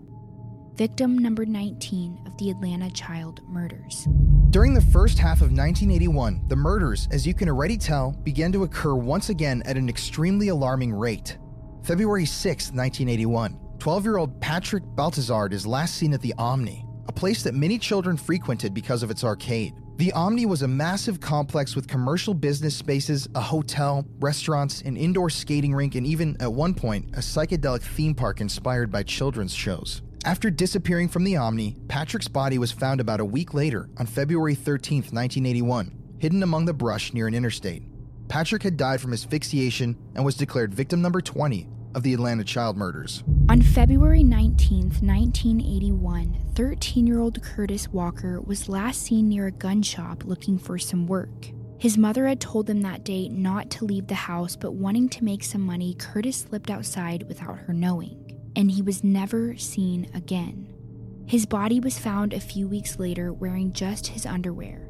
[0.76, 4.06] victim number 19 of the Atlanta child murders.
[4.50, 8.64] During the first half of 1981, the murders, as you can already tell, began to
[8.64, 11.38] occur once again at an extremely alarming rate.
[11.82, 17.12] February 6, 1981, 12 year old Patrick Baltazar is last seen at the Omni, a
[17.12, 19.74] place that many children frequented because of its arcade.
[19.96, 25.30] The Omni was a massive complex with commercial business spaces, a hotel, restaurants, an indoor
[25.30, 30.02] skating rink, and even, at one point, a psychedelic theme park inspired by children's shows.
[30.26, 34.56] After disappearing from the Omni, Patrick's body was found about a week later on February
[34.56, 37.84] 13, 1981, hidden among the brush near an interstate.
[38.26, 42.76] Patrick had died from asphyxiation and was declared victim number 20 of the Atlanta child
[42.76, 43.22] murders.
[43.48, 49.80] On February 19, 1981, 13 year old Curtis Walker was last seen near a gun
[49.80, 51.52] shop looking for some work.
[51.78, 55.24] His mother had told him that day not to leave the house, but wanting to
[55.24, 58.25] make some money, Curtis slipped outside without her knowing,
[58.56, 60.72] and he was never seen again.
[61.26, 64.88] His body was found a few weeks later wearing just his underwear.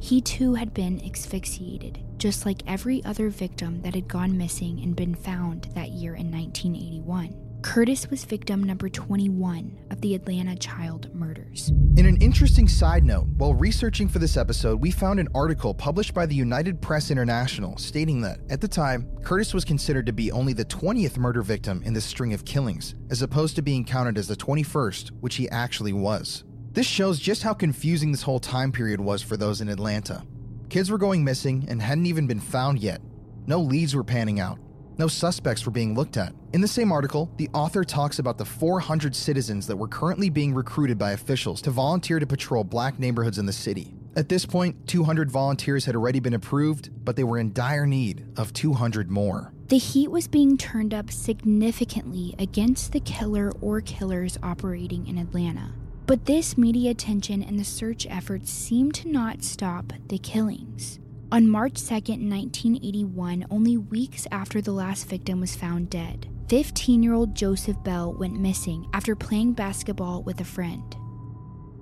[0.00, 4.94] He too had been asphyxiated, just like every other victim that had gone missing and
[4.94, 7.43] been found that year in 1981.
[7.64, 11.70] Curtis was victim number 21 of the Atlanta child murders.
[11.96, 16.12] In an interesting side note, while researching for this episode, we found an article published
[16.12, 20.30] by the United Press International stating that, at the time, Curtis was considered to be
[20.30, 24.18] only the 20th murder victim in this string of killings, as opposed to being counted
[24.18, 26.44] as the 21st, which he actually was.
[26.72, 30.22] This shows just how confusing this whole time period was for those in Atlanta.
[30.68, 33.00] Kids were going missing and hadn't even been found yet.
[33.46, 34.58] No leads were panning out.
[34.96, 36.32] No suspects were being looked at.
[36.52, 40.54] In the same article, the author talks about the 400 citizens that were currently being
[40.54, 43.94] recruited by officials to volunteer to patrol black neighborhoods in the city.
[44.16, 48.24] At this point, 200 volunteers had already been approved, but they were in dire need
[48.36, 49.52] of 200 more.
[49.66, 55.72] The heat was being turned up significantly against the killer or killers operating in Atlanta.
[56.06, 61.00] But this media attention and the search efforts seemed to not stop the killings.
[61.34, 67.12] On March 2, 1981, only weeks after the last victim was found dead, 15 year
[67.12, 70.94] old Joseph Bell went missing after playing basketball with a friend.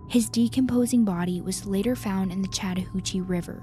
[0.09, 3.63] His decomposing body was later found in the Chattahoochee River,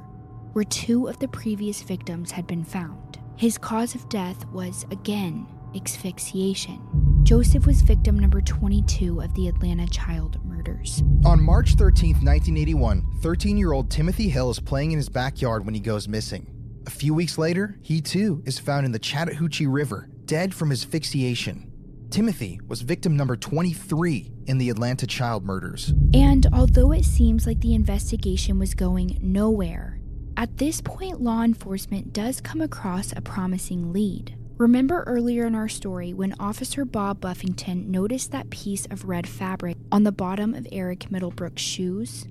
[0.54, 3.18] where two of the previous victims had been found.
[3.36, 6.80] His cause of death was, again, asphyxiation.
[7.24, 11.04] Joseph was victim number 22 of the Atlanta child murders.
[11.26, 15.74] On March 13, 1981, 13 year old Timothy Hill is playing in his backyard when
[15.74, 16.54] he goes missing.
[16.88, 21.72] A few weeks later, he too is found in the Chattahoochee River, dead from asphyxiation.
[22.10, 25.94] Timothy was victim number 23 in the Atlanta child murders.
[26.14, 30.00] And although it seems like the investigation was going nowhere,
[30.36, 34.36] at this point, law enforcement does come across a promising lead.
[34.60, 39.78] Remember earlier in our story when Officer Bob Buffington noticed that piece of red fabric
[39.90, 42.28] on the bottom of Eric Middlebrook's shoes?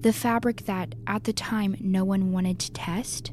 [0.00, 3.30] The fabric that, at the time, no one wanted to test?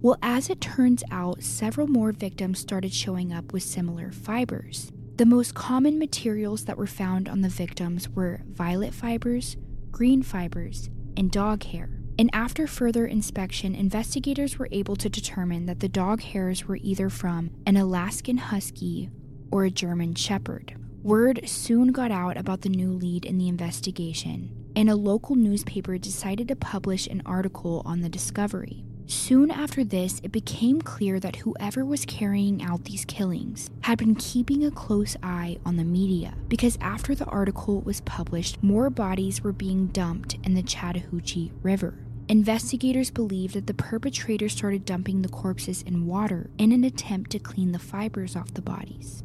[0.00, 4.90] Well, as it turns out, several more victims started showing up with similar fibers.
[5.16, 9.58] The most common materials that were found on the victims were violet fibers,
[9.90, 11.97] green fibers, and dog hair.
[12.18, 17.08] And after further inspection, investigators were able to determine that the dog hairs were either
[17.08, 19.08] from an Alaskan Husky
[19.52, 20.74] or a German Shepherd.
[21.04, 25.96] Word soon got out about the new lead in the investigation, and a local newspaper
[25.96, 28.84] decided to publish an article on the discovery.
[29.06, 34.16] Soon after this, it became clear that whoever was carrying out these killings had been
[34.16, 39.42] keeping a close eye on the media because after the article was published, more bodies
[39.42, 41.94] were being dumped in the Chattahoochee River.
[42.30, 47.38] Investigators believe that the perpetrator started dumping the corpses in water in an attempt to
[47.38, 49.24] clean the fibers off the bodies,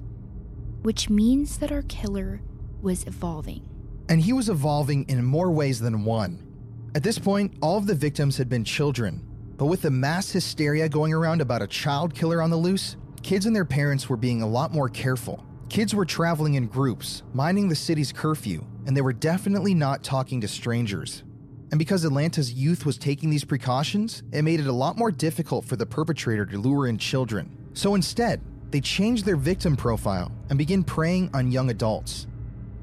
[0.83, 2.41] which means that our killer
[2.81, 3.67] was evolving.
[4.07, 6.47] And he was evolving in more ways than one.
[6.95, 9.21] At this point, all of the victims had been children,
[9.57, 13.45] but with the mass hysteria going around about a child killer on the loose, kids
[13.45, 15.43] and their parents were being a lot more careful.
[15.67, 20.39] Kids were traveling in groups, minding the city's curfew, and they were definitely not talking
[20.39, 21.23] to strangers.
[21.73, 25.65] And because Atlanta's youth was taking these precautions, it made it a lot more difficult
[25.65, 27.49] for the perpetrator to lure in children.
[27.73, 32.27] So instead, they changed their victim profile and began preying on young adults.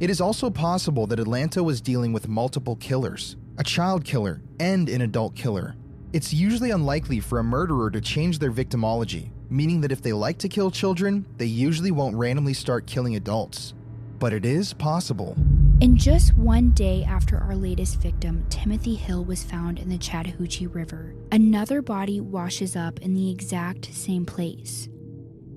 [0.01, 4.89] It is also possible that Atlanta was dealing with multiple killers a child killer and
[4.89, 5.77] an adult killer.
[6.13, 10.39] It's usually unlikely for a murderer to change their victimology, meaning that if they like
[10.39, 13.73] to kill children, they usually won't randomly start killing adults.
[14.19, 15.37] But it is possible.
[15.81, 20.67] In just one day after our latest victim, Timothy Hill was found in the Chattahoochee
[20.67, 24.91] River, another body washes up in the exact same place.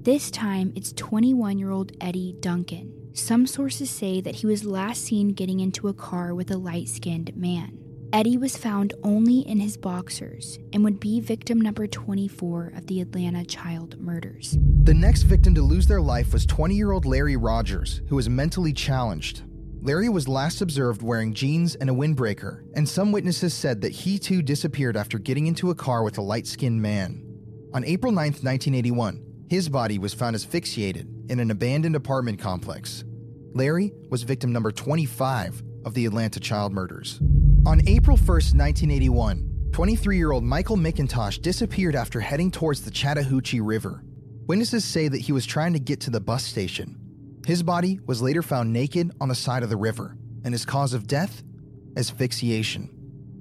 [0.04, 2.94] This time, it's 21 year old Eddie Duncan.
[3.12, 6.88] Some sources say that he was last seen getting into a car with a light
[6.88, 7.78] skinned man.
[8.14, 13.02] Eddie was found only in his boxers and would be victim number 24 of the
[13.02, 14.58] Atlanta child murders.
[14.84, 18.30] The next victim to lose their life was 20 year old Larry Rogers, who was
[18.30, 19.42] mentally challenged.
[19.86, 24.18] Larry was last observed wearing jeans and a windbreaker, and some witnesses said that he
[24.18, 27.22] too disappeared after getting into a car with a light skinned man.
[27.74, 33.04] On April 9, 1981, his body was found asphyxiated in an abandoned apartment complex.
[33.56, 37.20] Larry was victim number 25 of the Atlanta child murders.
[37.66, 43.60] On April 1, 1981, 23 year old Michael McIntosh disappeared after heading towards the Chattahoochee
[43.60, 44.02] River.
[44.48, 47.03] Witnesses say that he was trying to get to the bus station.
[47.46, 50.94] His body was later found naked on the side of the river, and his cause
[50.94, 51.44] of death?
[51.98, 52.90] Asphyxiation.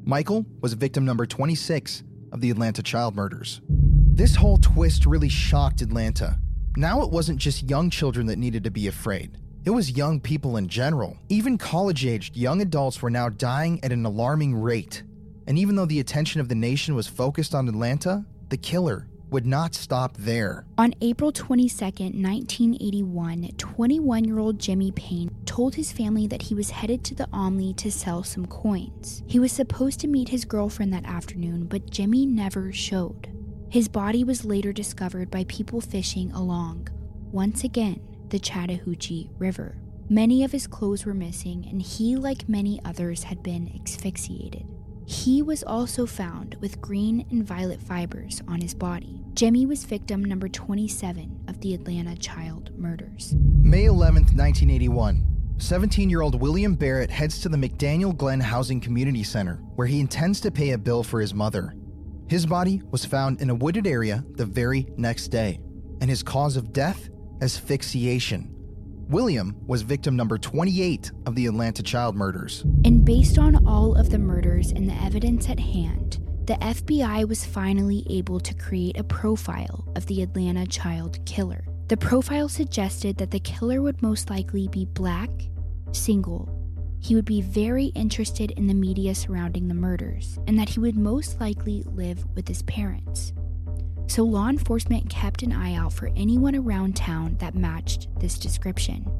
[0.05, 3.61] Michael was victim number 26 of the Atlanta child murders.
[3.69, 6.41] This whole twist really shocked Atlanta.
[6.77, 9.39] Now it wasn't just young children that needed to be afraid.
[9.65, 11.17] It was young people in general.
[11.29, 15.05] Even college aged young adults were now dying at an alarming rate.
[15.47, 19.47] And even though the attention of the nation was focused on Atlanta, the killer would
[19.47, 20.67] not stop there.
[20.77, 26.71] On April 22, 1981, 21 year old Jimmy Payne told his family that he was
[26.71, 29.23] headed to the Omni to sell some coins.
[29.27, 33.29] He was supposed to meet his girlfriend that afternoon, but Jimmy never showed.
[33.71, 36.89] His body was later discovered by people fishing along,
[37.31, 39.79] once again, the Chattahoochee River.
[40.11, 44.67] Many of his clothes were missing, and he, like many others, had been asphyxiated.
[45.07, 49.22] He was also found with green and violet fibers on his body.
[49.35, 53.35] Jimmy was victim number 27 of the Atlanta child murders.
[53.63, 55.27] May 11, 1981.
[55.57, 60.01] 17 year old William Barrett heads to the McDaniel Glen Housing Community Center, where he
[60.01, 61.75] intends to pay a bill for his mother.
[62.29, 65.61] His body was found in a wooded area the very next day,
[66.03, 67.09] and his cause of death
[67.41, 68.51] asphyxiation.
[69.09, 72.63] William was victim number 28 of the Atlanta child murders.
[72.85, 77.45] And based on all of the murders and the evidence at hand, the FBI was
[77.45, 81.65] finally able to create a profile of the Atlanta child killer.
[81.89, 85.31] The profile suggested that the killer would most likely be black,
[85.93, 86.59] single,
[87.01, 90.97] he would be very interested in the media surrounding the murders, and that he would
[90.97, 93.33] most likely live with his parents
[94.13, 99.11] so law enforcement kept an eye out for anyone around town that matched this description.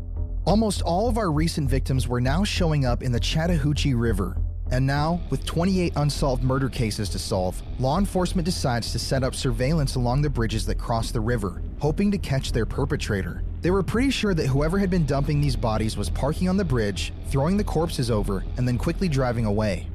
[0.45, 4.37] Almost all of our recent victims were now showing up in the Chattahoochee River.
[4.71, 9.35] And now, with 28 unsolved murder cases to solve, law enforcement decides to set up
[9.35, 13.43] surveillance along the bridges that cross the river, hoping to catch their perpetrator.
[13.61, 16.65] They were pretty sure that whoever had been dumping these bodies was parking on the
[16.65, 19.89] bridge, throwing the corpses over, and then quickly driving away.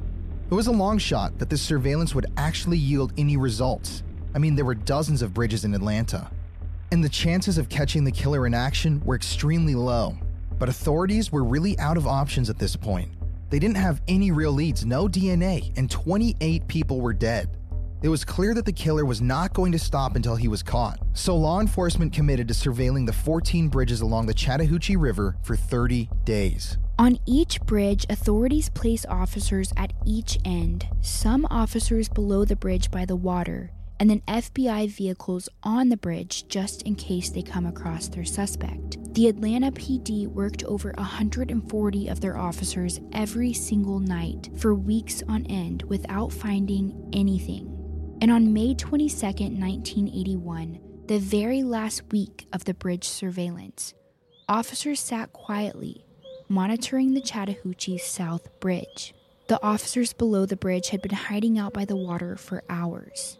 [0.50, 4.04] It was a long shot that this surveillance would actually yield any results,
[4.38, 6.30] I mean, there were dozens of bridges in Atlanta,
[6.92, 10.16] and the chances of catching the killer in action were extremely low.
[10.60, 13.10] But authorities were really out of options at this point.
[13.50, 17.50] They didn't have any real leads, no DNA, and 28 people were dead.
[18.04, 21.00] It was clear that the killer was not going to stop until he was caught,
[21.14, 26.10] so law enforcement committed to surveilling the 14 bridges along the Chattahoochee River for 30
[26.24, 26.78] days.
[27.00, 33.06] On each bridge, authorities place officers at each end, some officers below the bridge by
[33.06, 38.08] the water, and then FBI vehicles on the bridge just in case they come across
[38.08, 38.98] their suspect.
[39.14, 45.46] The Atlanta PD worked over 140 of their officers every single night for weeks on
[45.48, 47.74] end without finding anything.
[48.22, 53.94] And on May 22, 1981, the very last week of the bridge surveillance,
[54.48, 56.06] officers sat quietly,
[56.50, 59.14] monitoring the Chattahoochee South Bridge.
[59.48, 63.38] The officers below the bridge had been hiding out by the water for hours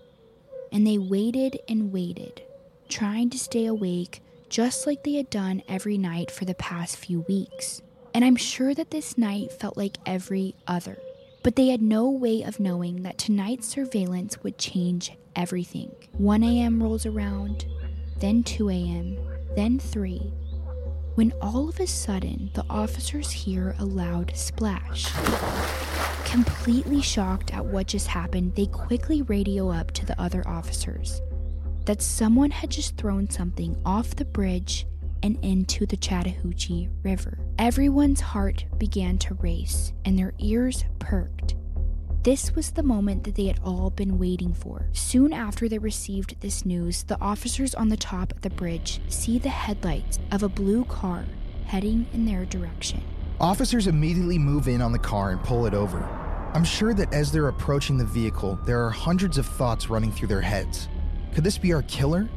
[0.72, 2.42] and they waited and waited,
[2.90, 7.22] trying to stay awake just like they had done every night for the past few
[7.22, 7.82] weeks.
[8.14, 10.98] And I'm sure that this night felt like every other.
[11.44, 15.92] But they had no way of knowing that tonight's surveillance would change everything.
[16.14, 16.82] 1 a.m.
[16.82, 17.66] rolls around,
[18.20, 19.18] then 2 a.m.,
[19.56, 20.34] then 3,
[21.18, 25.12] when all of a sudden the officers hear a loud splash.
[26.26, 31.20] Completely shocked at what just happened, they quickly radio up to the other officers
[31.86, 34.86] that someone had just thrown something off the bridge
[35.24, 37.40] and into the Chattahoochee River.
[37.58, 41.56] Everyone's heart began to race and their ears perked.
[42.24, 44.90] This was the moment that they had all been waiting for.
[44.92, 49.40] Soon after they received this news, the officers on the top of the bridge see
[49.40, 51.26] the headlights of a blue car
[51.66, 53.02] heading in their direction.
[53.40, 56.00] Officers immediately move in on the car and pull it over.
[56.54, 60.30] I'm sure that as they're approaching the vehicle, there are hundreds of thoughts running through
[60.30, 60.90] their heads.
[61.34, 62.28] Could this be our killer?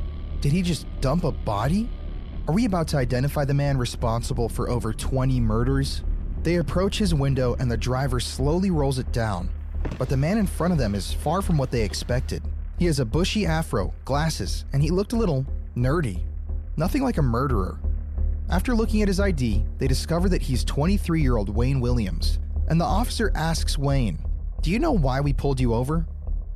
[0.41, 1.89] Did he just dump a body?
[2.47, 6.03] Are we about to identify the man responsible for over 20 murders?
[6.43, 9.51] They approach his window and the driver slowly rolls it down.
[9.99, 12.43] But the man in front of them is far from what they expected.
[12.79, 15.45] He has a bushy afro, glasses, and he looked a little
[15.77, 16.23] nerdy.
[16.77, 17.79] Nothing like a murderer.
[18.49, 22.39] After looking at his ID, they discover that he's 23 year old Wayne Williams.
[22.69, 24.19] And the officer asks Wayne,
[24.63, 26.07] Do you know why we pulled you over?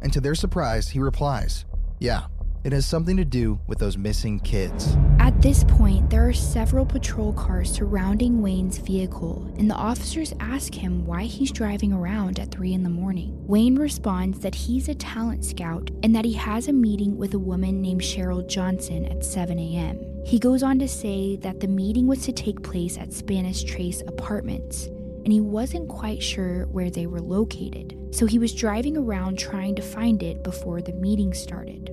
[0.01, 1.65] And to their surprise, he replies,
[1.99, 2.27] Yeah,
[2.65, 4.97] it has something to do with those missing kids.
[5.19, 10.75] At this point, there are several patrol cars surrounding Wayne's vehicle, and the officers ask
[10.75, 13.37] him why he's driving around at 3 in the morning.
[13.47, 17.39] Wayne responds that he's a talent scout and that he has a meeting with a
[17.39, 20.01] woman named Cheryl Johnson at 7 a.m.
[20.25, 24.01] He goes on to say that the meeting was to take place at Spanish Trace
[24.07, 29.39] Apartments, and he wasn't quite sure where they were located, so he was driving around
[29.39, 31.84] trying to find it before the meeting started.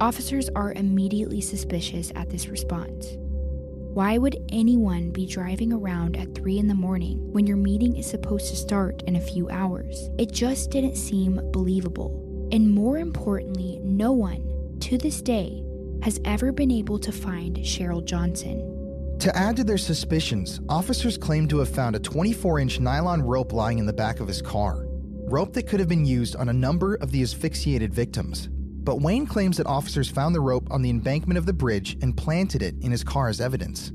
[0.00, 3.16] Officers are immediately suspicious at this response.
[3.94, 8.04] Why would anyone be driving around at 3 in the morning when your meeting is
[8.04, 10.10] supposed to start in a few hours?
[10.18, 12.48] It just didn't seem believable.
[12.52, 15.64] And more importantly, no one, to this day,
[16.02, 19.16] has ever been able to find Cheryl Johnson.
[19.20, 23.54] To add to their suspicions, officers claim to have found a 24 inch nylon rope
[23.54, 24.84] lying in the back of his car.
[25.28, 28.50] Rope that could have been used on a number of the asphyxiated victims.
[28.86, 32.16] But Wayne claims that officers found the rope on the embankment of the bridge and
[32.16, 33.90] planted it in his car as evidence.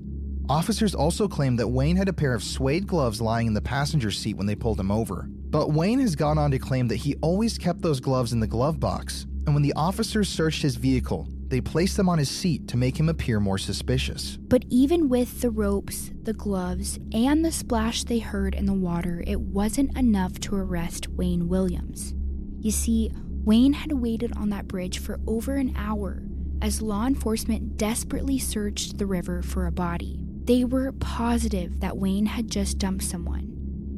[0.49, 4.11] Officers also claim that Wayne had a pair of suede gloves lying in the passenger
[4.11, 5.29] seat when they pulled him over.
[5.29, 8.47] But Wayne has gone on to claim that he always kept those gloves in the
[8.47, 12.67] glove box, and when the officers searched his vehicle, they placed them on his seat
[12.67, 14.37] to make him appear more suspicious.
[14.41, 19.23] But even with the ropes, the gloves, and the splash they heard in the water,
[19.25, 22.13] it wasn't enough to arrest Wayne Williams.
[22.59, 23.11] You see,
[23.43, 26.21] Wayne had waited on that bridge for over an hour
[26.61, 30.23] as law enforcement desperately searched the river for a body.
[30.43, 33.47] They were positive that Wayne had just dumped someone,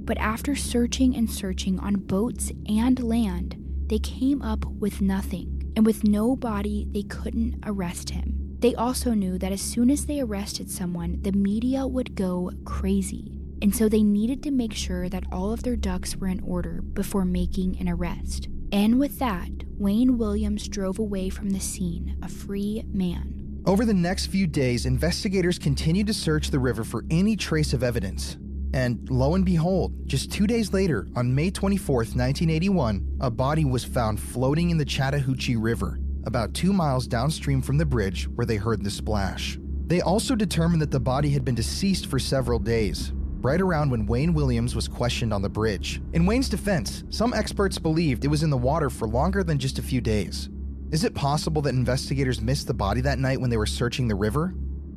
[0.05, 5.85] but after searching and searching on boats and land, they came up with nothing, and
[5.85, 8.55] with no body, they couldn't arrest him.
[8.59, 13.41] They also knew that as soon as they arrested someone, the media would go crazy,
[13.61, 16.81] and so they needed to make sure that all of their ducks were in order
[16.81, 18.47] before making an arrest.
[18.73, 23.61] And with that, Wayne Williams drove away from the scene, a free man.
[23.67, 27.83] Over the next few days, investigators continued to search the river for any trace of
[27.83, 28.35] evidence.
[28.73, 33.85] And lo and behold, just two days later, on May 24, 1981, a body was
[33.85, 38.57] found floating in the Chattahoochee River, about two miles downstream from the bridge where they
[38.57, 39.59] heard the splash.
[39.85, 43.13] They also determined that the body had been deceased for several days,
[43.43, 46.01] right around when Wayne Williams was questioned on the bridge.
[46.13, 49.79] In Wayne's defense, some experts believed it was in the water for longer than just
[49.79, 50.49] a few days.
[50.91, 54.15] Is it possible that investigators missed the body that night when they were searching the
[54.15, 54.53] river?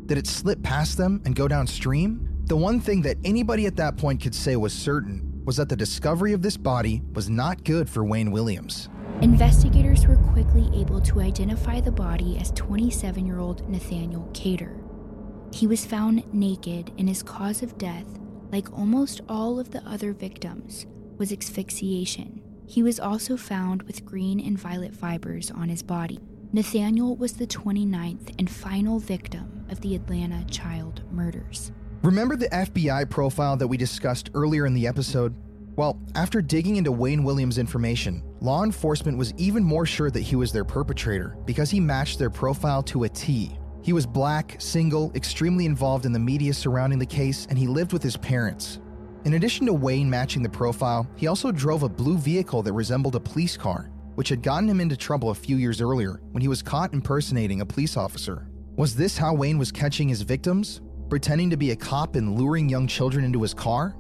[0.07, 2.28] Did it slip past them and go downstream?
[2.44, 5.76] The one thing that anybody at that point could say was certain was that the
[5.76, 8.88] discovery of this body was not good for Wayne Williams.
[9.22, 14.76] Investigators were quickly able to identify the body as 27 year old Nathaniel Cater.
[15.53, 18.07] He was found naked, and his cause of death
[18.51, 20.86] like almost all of the other victims,
[21.18, 22.42] was asphyxiation.
[22.66, 26.18] He was also found with green and violet fibers on his body.
[26.53, 31.72] Nathaniel was the 29th and final victim of the Atlanta child murders.
[32.03, 35.34] Remember the FBI profile that we discussed earlier in the episode?
[35.76, 40.34] Well, after digging into Wayne Williams' information, law enforcement was even more sure that he
[40.34, 43.59] was their perpetrator because he matched their profile to a T.
[43.87, 47.93] He was black, single, extremely involved in the media surrounding the case, and he lived
[47.93, 48.80] with his parents.
[49.24, 53.14] In addition to Wayne matching the profile, he also drove a blue vehicle that resembled
[53.14, 56.49] a police car, which had gotten him into trouble a few years earlier when he
[56.49, 58.49] was caught impersonating a police officer.
[58.74, 60.80] Was this how Wayne was catching his victims?
[61.09, 63.95] Pretending to be a cop and luring young children into his car?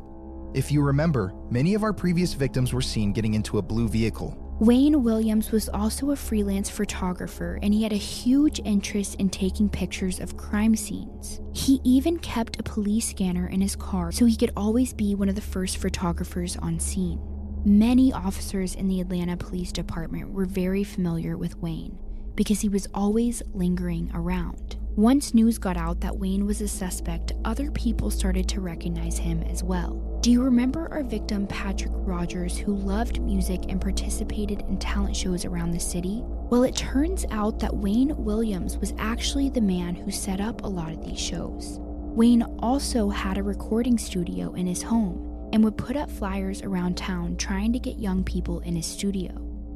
[0.52, 4.36] If you remember, many of our previous victims were seen getting into a blue vehicle.
[4.58, 9.68] Wayne Williams was also a freelance photographer and he had a huge interest in taking
[9.68, 11.42] pictures of crime scenes.
[11.52, 15.28] He even kept a police scanner in his car so he could always be one
[15.28, 17.20] of the first photographers on scene.
[17.66, 21.98] Many officers in the Atlanta Police Department were very familiar with Wayne
[22.34, 24.76] because he was always lingering around.
[24.96, 29.42] Once news got out that Wayne was a suspect, other people started to recognize him
[29.42, 30.18] as well.
[30.22, 35.44] Do you remember our victim, Patrick Rogers, who loved music and participated in talent shows
[35.44, 36.22] around the city?
[36.24, 40.66] Well, it turns out that Wayne Williams was actually the man who set up a
[40.66, 41.76] lot of these shows.
[41.78, 46.96] Wayne also had a recording studio in his home and would put up flyers around
[46.96, 49.30] town trying to get young people in his studio.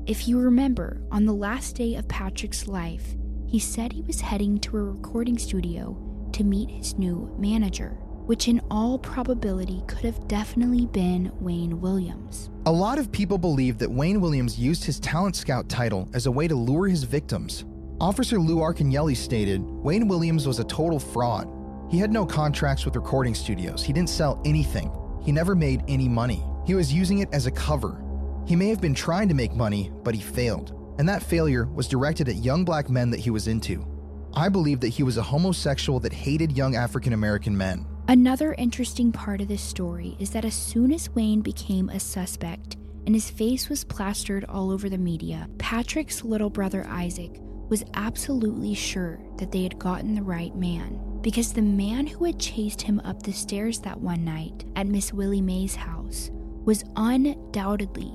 [0.06, 3.16] If you remember, on the last day of Patrick's life,
[3.50, 5.96] he said he was heading to a recording studio
[6.32, 12.48] to meet his new manager, which in all probability could have definitely been Wayne Williams.
[12.66, 16.30] A lot of people believe that Wayne Williams used his talent scout title as a
[16.30, 17.64] way to lure his victims.
[18.00, 21.50] Officer Lou Arcangeli stated Wayne Williams was a total fraud.
[21.90, 24.92] He had no contracts with recording studios, he didn't sell anything,
[25.24, 26.40] he never made any money.
[26.68, 28.00] He was using it as a cover.
[28.46, 31.88] He may have been trying to make money, but he failed and that failure was
[31.88, 33.86] directed at young black men that he was into.
[34.34, 37.86] I believe that he was a homosexual that hated young African American men.
[38.08, 42.76] Another interesting part of this story is that as soon as Wayne became a suspect
[43.06, 47.38] and his face was plastered all over the media, Patrick's little brother Isaac
[47.70, 52.38] was absolutely sure that they had gotten the right man because the man who had
[52.38, 56.28] chased him up the stairs that one night at Miss Willie Mae's house
[56.66, 58.12] was undoubtedly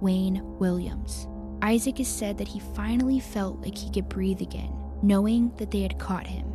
[0.00, 1.26] Wayne Williams.
[1.62, 5.82] Isaac has said that he finally felt like he could breathe again, knowing that they
[5.82, 6.46] had caught him.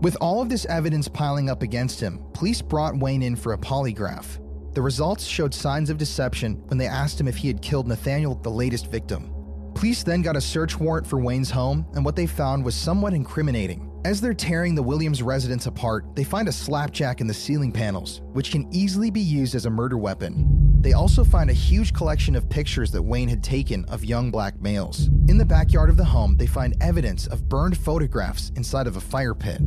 [0.00, 3.58] With all of this evidence piling up against him, police brought Wayne in for a
[3.58, 4.38] polygraph.
[4.74, 8.34] The results showed signs of deception when they asked him if he had killed Nathaniel,
[8.36, 9.30] the latest victim.
[9.74, 13.12] Police then got a search warrant for Wayne's home, and what they found was somewhat
[13.12, 13.90] incriminating.
[14.04, 18.20] As they're tearing the Williams residence apart, they find a slapjack in the ceiling panels,
[18.32, 20.63] which can easily be used as a murder weapon.
[20.84, 24.60] They also find a huge collection of pictures that Wayne had taken of young black
[24.60, 25.06] males.
[25.28, 29.00] In the backyard of the home, they find evidence of burned photographs inside of a
[29.00, 29.62] fire pit.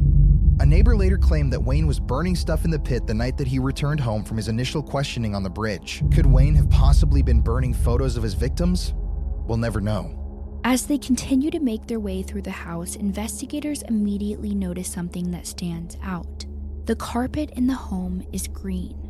[0.60, 3.48] A neighbor later claimed that Wayne was burning stuff in the pit the night that
[3.48, 6.04] he returned home from his initial questioning on the bridge.
[6.14, 8.94] Could Wayne have possibly been burning photos of his victims?
[9.48, 10.60] We'll never know.
[10.66, 15.48] As they continue to make their way through the house, investigators immediately notice something that
[15.48, 16.46] stands out.
[16.86, 19.07] The carpet in the home is green,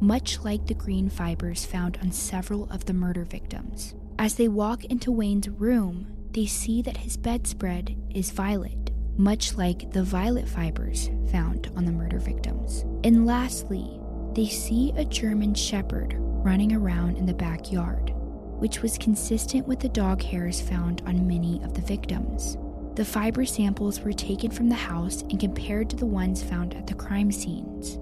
[0.00, 3.94] much like the green fibers found on several of the murder victims.
[4.18, 9.92] As they walk into Wayne's room, they see that his bedspread is violet, much like
[9.92, 12.84] the violet fibers found on the murder victims.
[13.04, 14.00] And lastly,
[14.34, 18.14] they see a German shepherd running around in the backyard
[18.58, 22.56] which was consistent with the dog hairs found on many of the victims.
[22.96, 26.86] The fiber samples were taken from the house and compared to the ones found at
[26.86, 27.98] the crime scenes,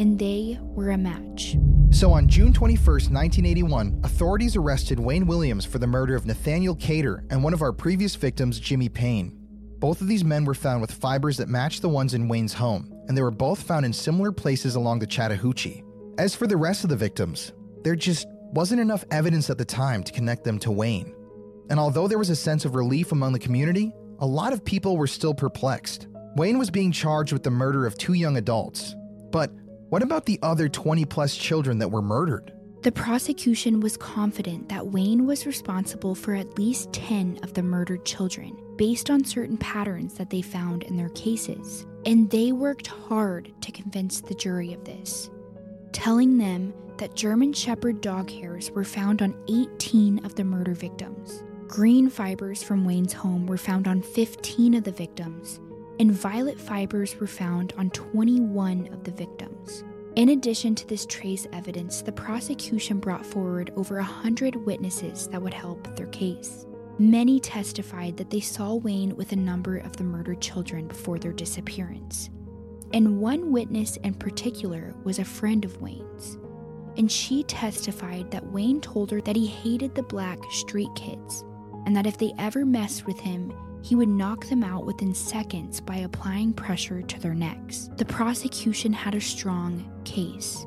[0.00, 1.58] and they were a match.
[1.90, 7.22] So on June 21, 1981, authorities arrested Wayne Williams for the murder of Nathaniel Cater
[7.28, 9.36] and one of our previous victims, Jimmy Payne.
[9.78, 12.90] Both of these men were found with fibers that matched the ones in Wayne's home,
[13.08, 15.84] and they were both found in similar places along the Chattahoochee.
[16.16, 20.02] As for the rest of the victims, they're just wasn't enough evidence at the time
[20.04, 21.14] to connect them to Wayne.
[21.68, 24.96] And although there was a sense of relief among the community, a lot of people
[24.96, 26.06] were still perplexed.
[26.36, 28.94] Wayne was being charged with the murder of two young adults.
[29.30, 29.52] But
[29.90, 32.52] what about the other 20 plus children that were murdered?
[32.82, 38.04] The prosecution was confident that Wayne was responsible for at least 10 of the murdered
[38.04, 41.86] children, based on certain patterns that they found in their cases.
[42.06, 45.28] And they worked hard to convince the jury of this,
[45.90, 51.42] telling them that German Shepherd dog hairs were found on 18 of the murder victims.
[51.66, 55.58] Green fibers from Wayne's home were found on 15 of the victims,
[56.00, 59.84] and violet fibers were found on 21 of the victims.
[60.16, 65.54] In addition to this trace evidence, the prosecution brought forward over 100 witnesses that would
[65.54, 66.66] help their case.
[66.98, 71.32] Many testified that they saw Wayne with a number of the murdered children before their
[71.32, 72.30] disappearance.
[72.92, 76.38] And one witness in particular was a friend of Wayne's
[76.96, 81.44] and she testified that Wayne told her that he hated the black street kids
[81.86, 83.52] and that if they ever messed with him,
[83.82, 87.90] he would knock them out within seconds by applying pressure to their necks.
[87.96, 90.66] The prosecution had a strong case,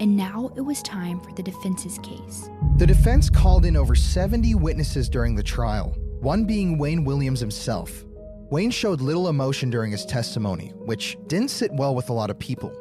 [0.00, 2.48] and now it was time for the defense's case.
[2.76, 8.04] The defense called in over 70 witnesses during the trial, one being Wayne Williams himself.
[8.50, 12.38] Wayne showed little emotion during his testimony, which didn't sit well with a lot of
[12.38, 12.72] people.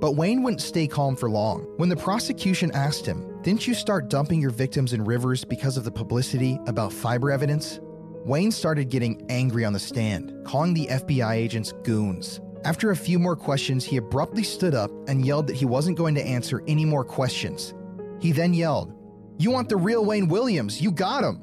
[0.00, 1.60] But Wayne wouldn't stay calm for long.
[1.76, 5.84] When the prosecution asked him, Didn't you start dumping your victims in rivers because of
[5.84, 7.78] the publicity about fiber evidence?
[8.24, 12.40] Wayne started getting angry on the stand, calling the FBI agents goons.
[12.64, 16.14] After a few more questions, he abruptly stood up and yelled that he wasn't going
[16.14, 17.74] to answer any more questions.
[18.20, 18.94] He then yelled,
[19.38, 20.80] You want the real Wayne Williams?
[20.80, 21.40] You got him!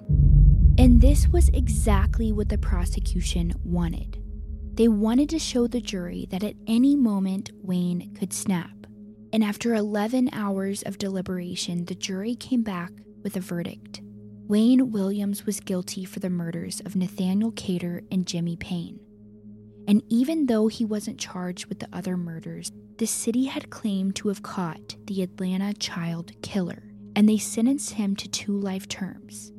[0.78, 4.24] And this was exactly what the prosecution wanted.
[4.76, 8.72] They wanted to show the jury that at any moment Wayne could snap.
[9.34, 14.00] And after 11 hours of deliberation, the jury came back with a verdict.
[14.50, 19.00] Wayne Williams was guilty for the murders of Nathaniel Cater and Jimmy Payne.
[19.88, 24.28] And even though he wasn't charged with the other murders, the city had claimed to
[24.30, 26.82] have caught the Atlanta child killer,
[27.16, 29.52] and they sentenced him to two life terms,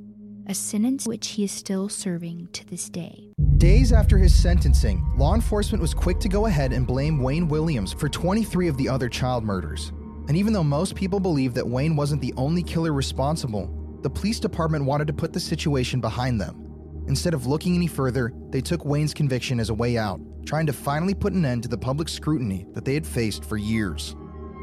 [0.49, 3.31] a sentence which he is still serving to this day.
[3.59, 7.93] Days after his sentencing, law enforcement was quick to go ahead and blame Wayne Williams
[7.93, 9.93] for 23 of the other child murders.
[10.27, 14.41] And even though most people believe that Wayne wasn't the only killer responsible, the police
[14.41, 16.67] department wanted to put the situation behind them.
[17.07, 20.73] Instead of looking any further, they took Wayne's conviction as a way out, trying to
[20.73, 24.15] finally put an end to the public scrutiny that they had faced for years.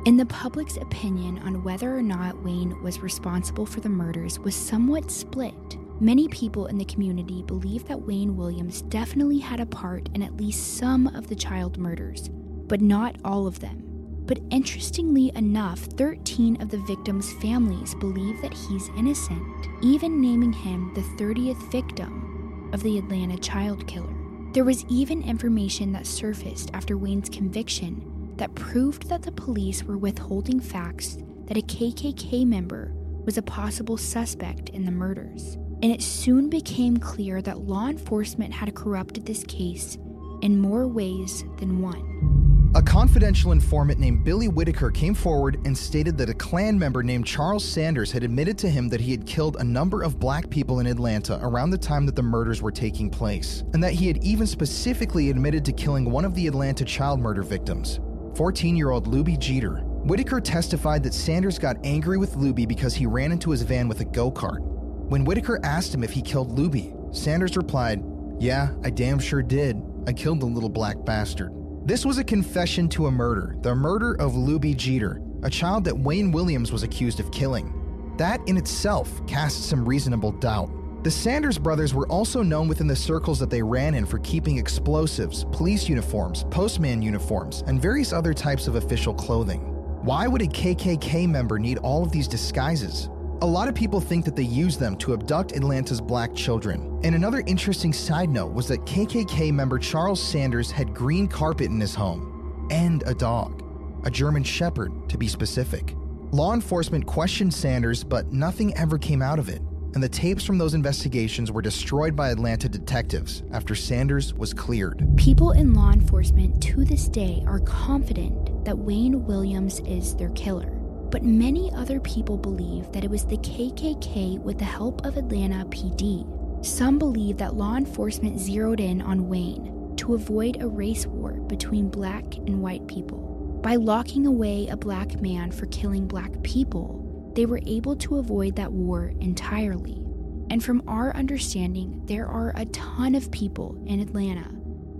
[0.05, 4.55] In the public's opinion on whether or not Wayne was responsible for the murders was
[4.55, 5.77] somewhat split.
[5.99, 10.38] Many people in the community believe that Wayne Williams definitely had a part in at
[10.38, 13.83] least some of the child murders, but not all of them.
[14.28, 19.41] But interestingly enough, 13 of the victims' families believe that he's innocent,
[19.82, 24.13] even naming him the 30th victim of the Atlanta child killer.
[24.53, 29.97] There was even information that surfaced after Wayne's conviction that proved that the police were
[29.97, 32.91] withholding facts that a KKK member
[33.25, 38.53] was a possible suspect in the murders and it soon became clear that law enforcement
[38.53, 39.97] had corrupted this case
[40.41, 42.46] in more ways than one.
[42.78, 47.25] A confidential informant named Billy Whitaker came forward and stated that a Klan member named
[47.25, 50.80] Charles Sanders had admitted to him that he had killed a number of black people
[50.80, 54.23] in Atlanta around the time that the murders were taking place, and that he had
[54.23, 57.99] even specifically admitted to killing one of the Atlanta child murder victims,
[58.36, 59.84] 14 year old Lubie Geter.
[60.05, 64.01] Whitaker testified that Sanders got angry with Lubie because he ran into his van with
[64.01, 64.61] a go kart
[65.09, 68.03] when Whitaker asked him if he killed Lubie, Sanders replied,
[68.39, 69.82] Yeah, I damn sure did.
[70.05, 71.51] I killed the little black bastard.
[71.88, 75.97] This was a confession to a murder, the murder of Lubie Geter, a child that
[75.97, 77.73] Wayne Williams was accused of killing.
[78.17, 80.69] That in itself casts some reasonable doubt.
[81.05, 84.57] The Sanders brothers were also known within the circles that they ran in for keeping
[84.57, 89.61] explosives, police uniforms, postman uniforms, and various other types of official clothing.
[90.03, 93.07] Why would a KKK member need all of these disguises?
[93.39, 96.99] A lot of people think that they used them to abduct Atlanta's black children.
[97.03, 101.79] And another interesting side note was that KKK member Charles Sanders had green carpet in
[101.79, 103.63] his home and a dog,
[104.07, 105.93] a German Shepherd to be specific.
[106.31, 109.61] Law enforcement questioned Sanders, but nothing ever came out of it,
[109.93, 115.07] and the tapes from those investigations were destroyed by Atlanta detectives after Sanders was cleared.
[115.15, 120.76] People in law enforcement to this day are confident that Wayne Williams is their killer.
[121.10, 125.66] But many other people believe that it was the KKK with the help of Atlanta
[125.66, 126.66] PD.
[126.66, 131.89] Some believe that law enforcement zeroed in on Wayne to avoid a race war between
[131.89, 133.60] black and white people.
[133.64, 138.55] By locking away a black man for killing black people, they were able to avoid
[138.55, 140.03] that war entirely.
[140.49, 144.49] And from our understanding, there are a ton of people in Atlanta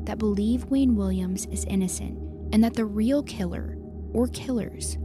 [0.03, 2.18] that believe Wayne Williams is innocent
[2.53, 3.78] and that the real killer
[4.14, 4.97] or killers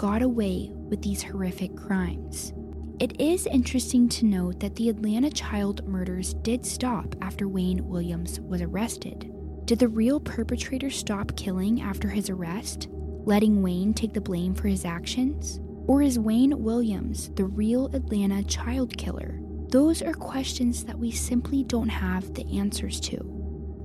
[0.00, 2.54] got away with these horrific crimes.
[3.00, 8.40] It is interesting to note that the Atlanta child murders did stop after Wayne Williams
[8.40, 9.30] was arrested.
[9.66, 12.88] Did the real perpetrator stop killing after his arrest,
[13.26, 15.60] letting Wayne take the blame for his actions?
[15.86, 19.38] Or is Wayne Williams the real Atlanta child killer?
[19.68, 23.18] Those are questions that we simply don't have the answers to.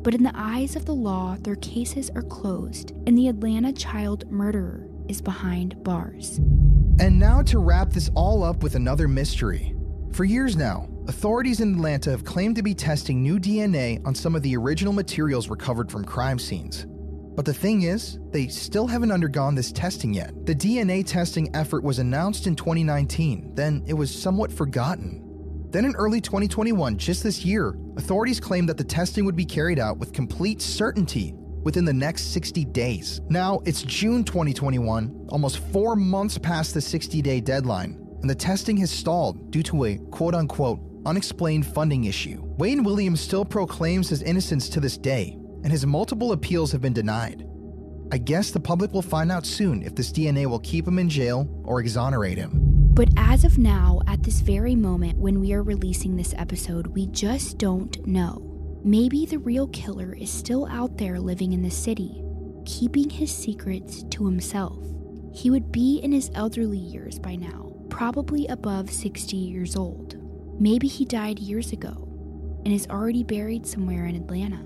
[0.02, 4.32] But in the eyes of the law, their cases are closed, and the Atlanta child
[4.32, 6.38] murderer is behind bars.
[7.00, 9.76] And now to wrap this all up with another mystery.
[10.12, 14.36] For years now, authorities in Atlanta have claimed to be testing new DNA on some
[14.36, 16.86] of the original materials recovered from crime scenes.
[17.36, 20.34] But the thing is, they still haven't undergone this testing yet.
[20.46, 25.22] The DNA testing effort was announced in 2019, then it was somewhat forgotten.
[25.72, 29.80] Then in early 2021, just this year, authorities claimed that the testing would be carried
[29.80, 31.36] out with complete certainty
[31.66, 33.20] within the next 60 days.
[33.28, 38.78] Now, it's June 2021, almost four months past the 60 day deadline, and the testing
[38.78, 42.42] has stalled due to a quote unquote unexplained funding issue.
[42.58, 46.94] Wayne Williams still proclaims his innocence to this day, and his multiple appeals have been
[46.94, 47.46] denied.
[48.12, 51.10] I guess the public will find out soon if this DNA will keep him in
[51.10, 52.62] jail or exonerate him.
[52.94, 57.08] But as of now, at this very moment when we are releasing this episode, we
[57.08, 58.55] just don't know.
[58.86, 62.22] Maybe the real killer is still out there living in the city,
[62.68, 64.78] keeping his secrets to himself.
[65.34, 70.18] He would be in his elderly years by now, probably above 60 years old.
[70.62, 72.08] Maybe he died years ago
[72.64, 74.64] and is already buried somewhere in Atlanta.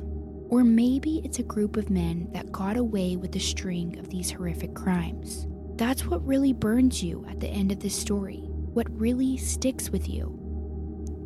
[0.49, 4.31] Or maybe it's a group of men that got away with a string of these
[4.31, 5.47] horrific crimes.
[5.77, 10.09] That's what really burns you at the end of this story, what really sticks with
[10.09, 10.35] you.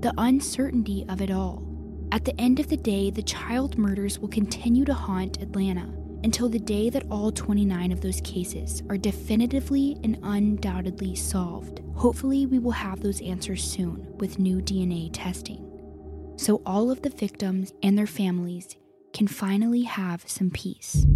[0.02, 1.73] The uncertainty of it all.
[2.14, 5.92] At the end of the day, the child murders will continue to haunt Atlanta
[6.24, 11.82] until the day that all 29 of those cases are definitively and undoubtedly solved.
[11.96, 15.68] Hopefully, we will have those answers soon with new DNA testing.
[16.36, 18.78] So, all of the victims and their families
[19.12, 21.08] can finally have some peace.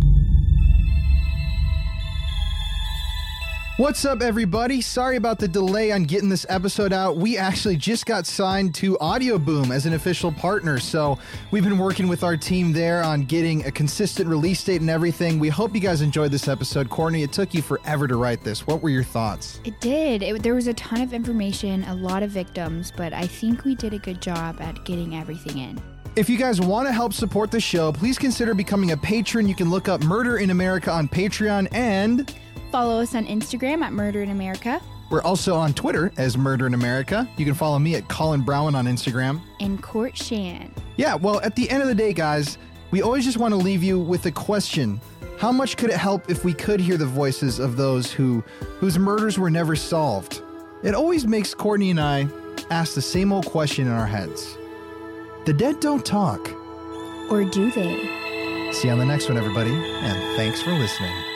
[3.78, 4.82] What's up, everybody?
[4.82, 7.18] Sorry about the delay on getting this episode out.
[7.18, 11.20] We actually just got signed to Audioboom as an official partner, so
[11.52, 15.38] we've been working with our team there on getting a consistent release date and everything.
[15.38, 16.90] We hope you guys enjoyed this episode.
[16.90, 18.66] Courtney, it took you forever to write this.
[18.66, 19.62] What were your thoughts?
[19.64, 20.24] It did.
[20.24, 23.76] It, there was a ton of information, a lot of victims, but I think we
[23.76, 25.80] did a good job at getting everything in.
[26.16, 29.48] If you guys want to help support the show, please consider becoming a patron.
[29.48, 32.34] You can look up Murder in America on Patreon and
[32.78, 34.80] Follow us on Instagram at Murder in America.
[35.10, 37.28] We're also on Twitter as Murder in America.
[37.36, 39.42] You can follow me at Colin Brown on Instagram.
[39.60, 40.72] And Court Shan.
[40.96, 42.60] Yeah, well, at the end of the day, guys,
[42.92, 45.02] we always just want to leave you with a question.
[45.40, 48.44] How much could it help if we could hear the voices of those who
[48.78, 50.44] whose murders were never solved?
[50.84, 52.28] It always makes Courtney and I
[52.70, 54.56] ask the same old question in our heads.
[55.46, 56.48] The dead don't talk.
[57.32, 58.72] Or do they?
[58.72, 61.27] See you on the next one, everybody, and thanks for listening.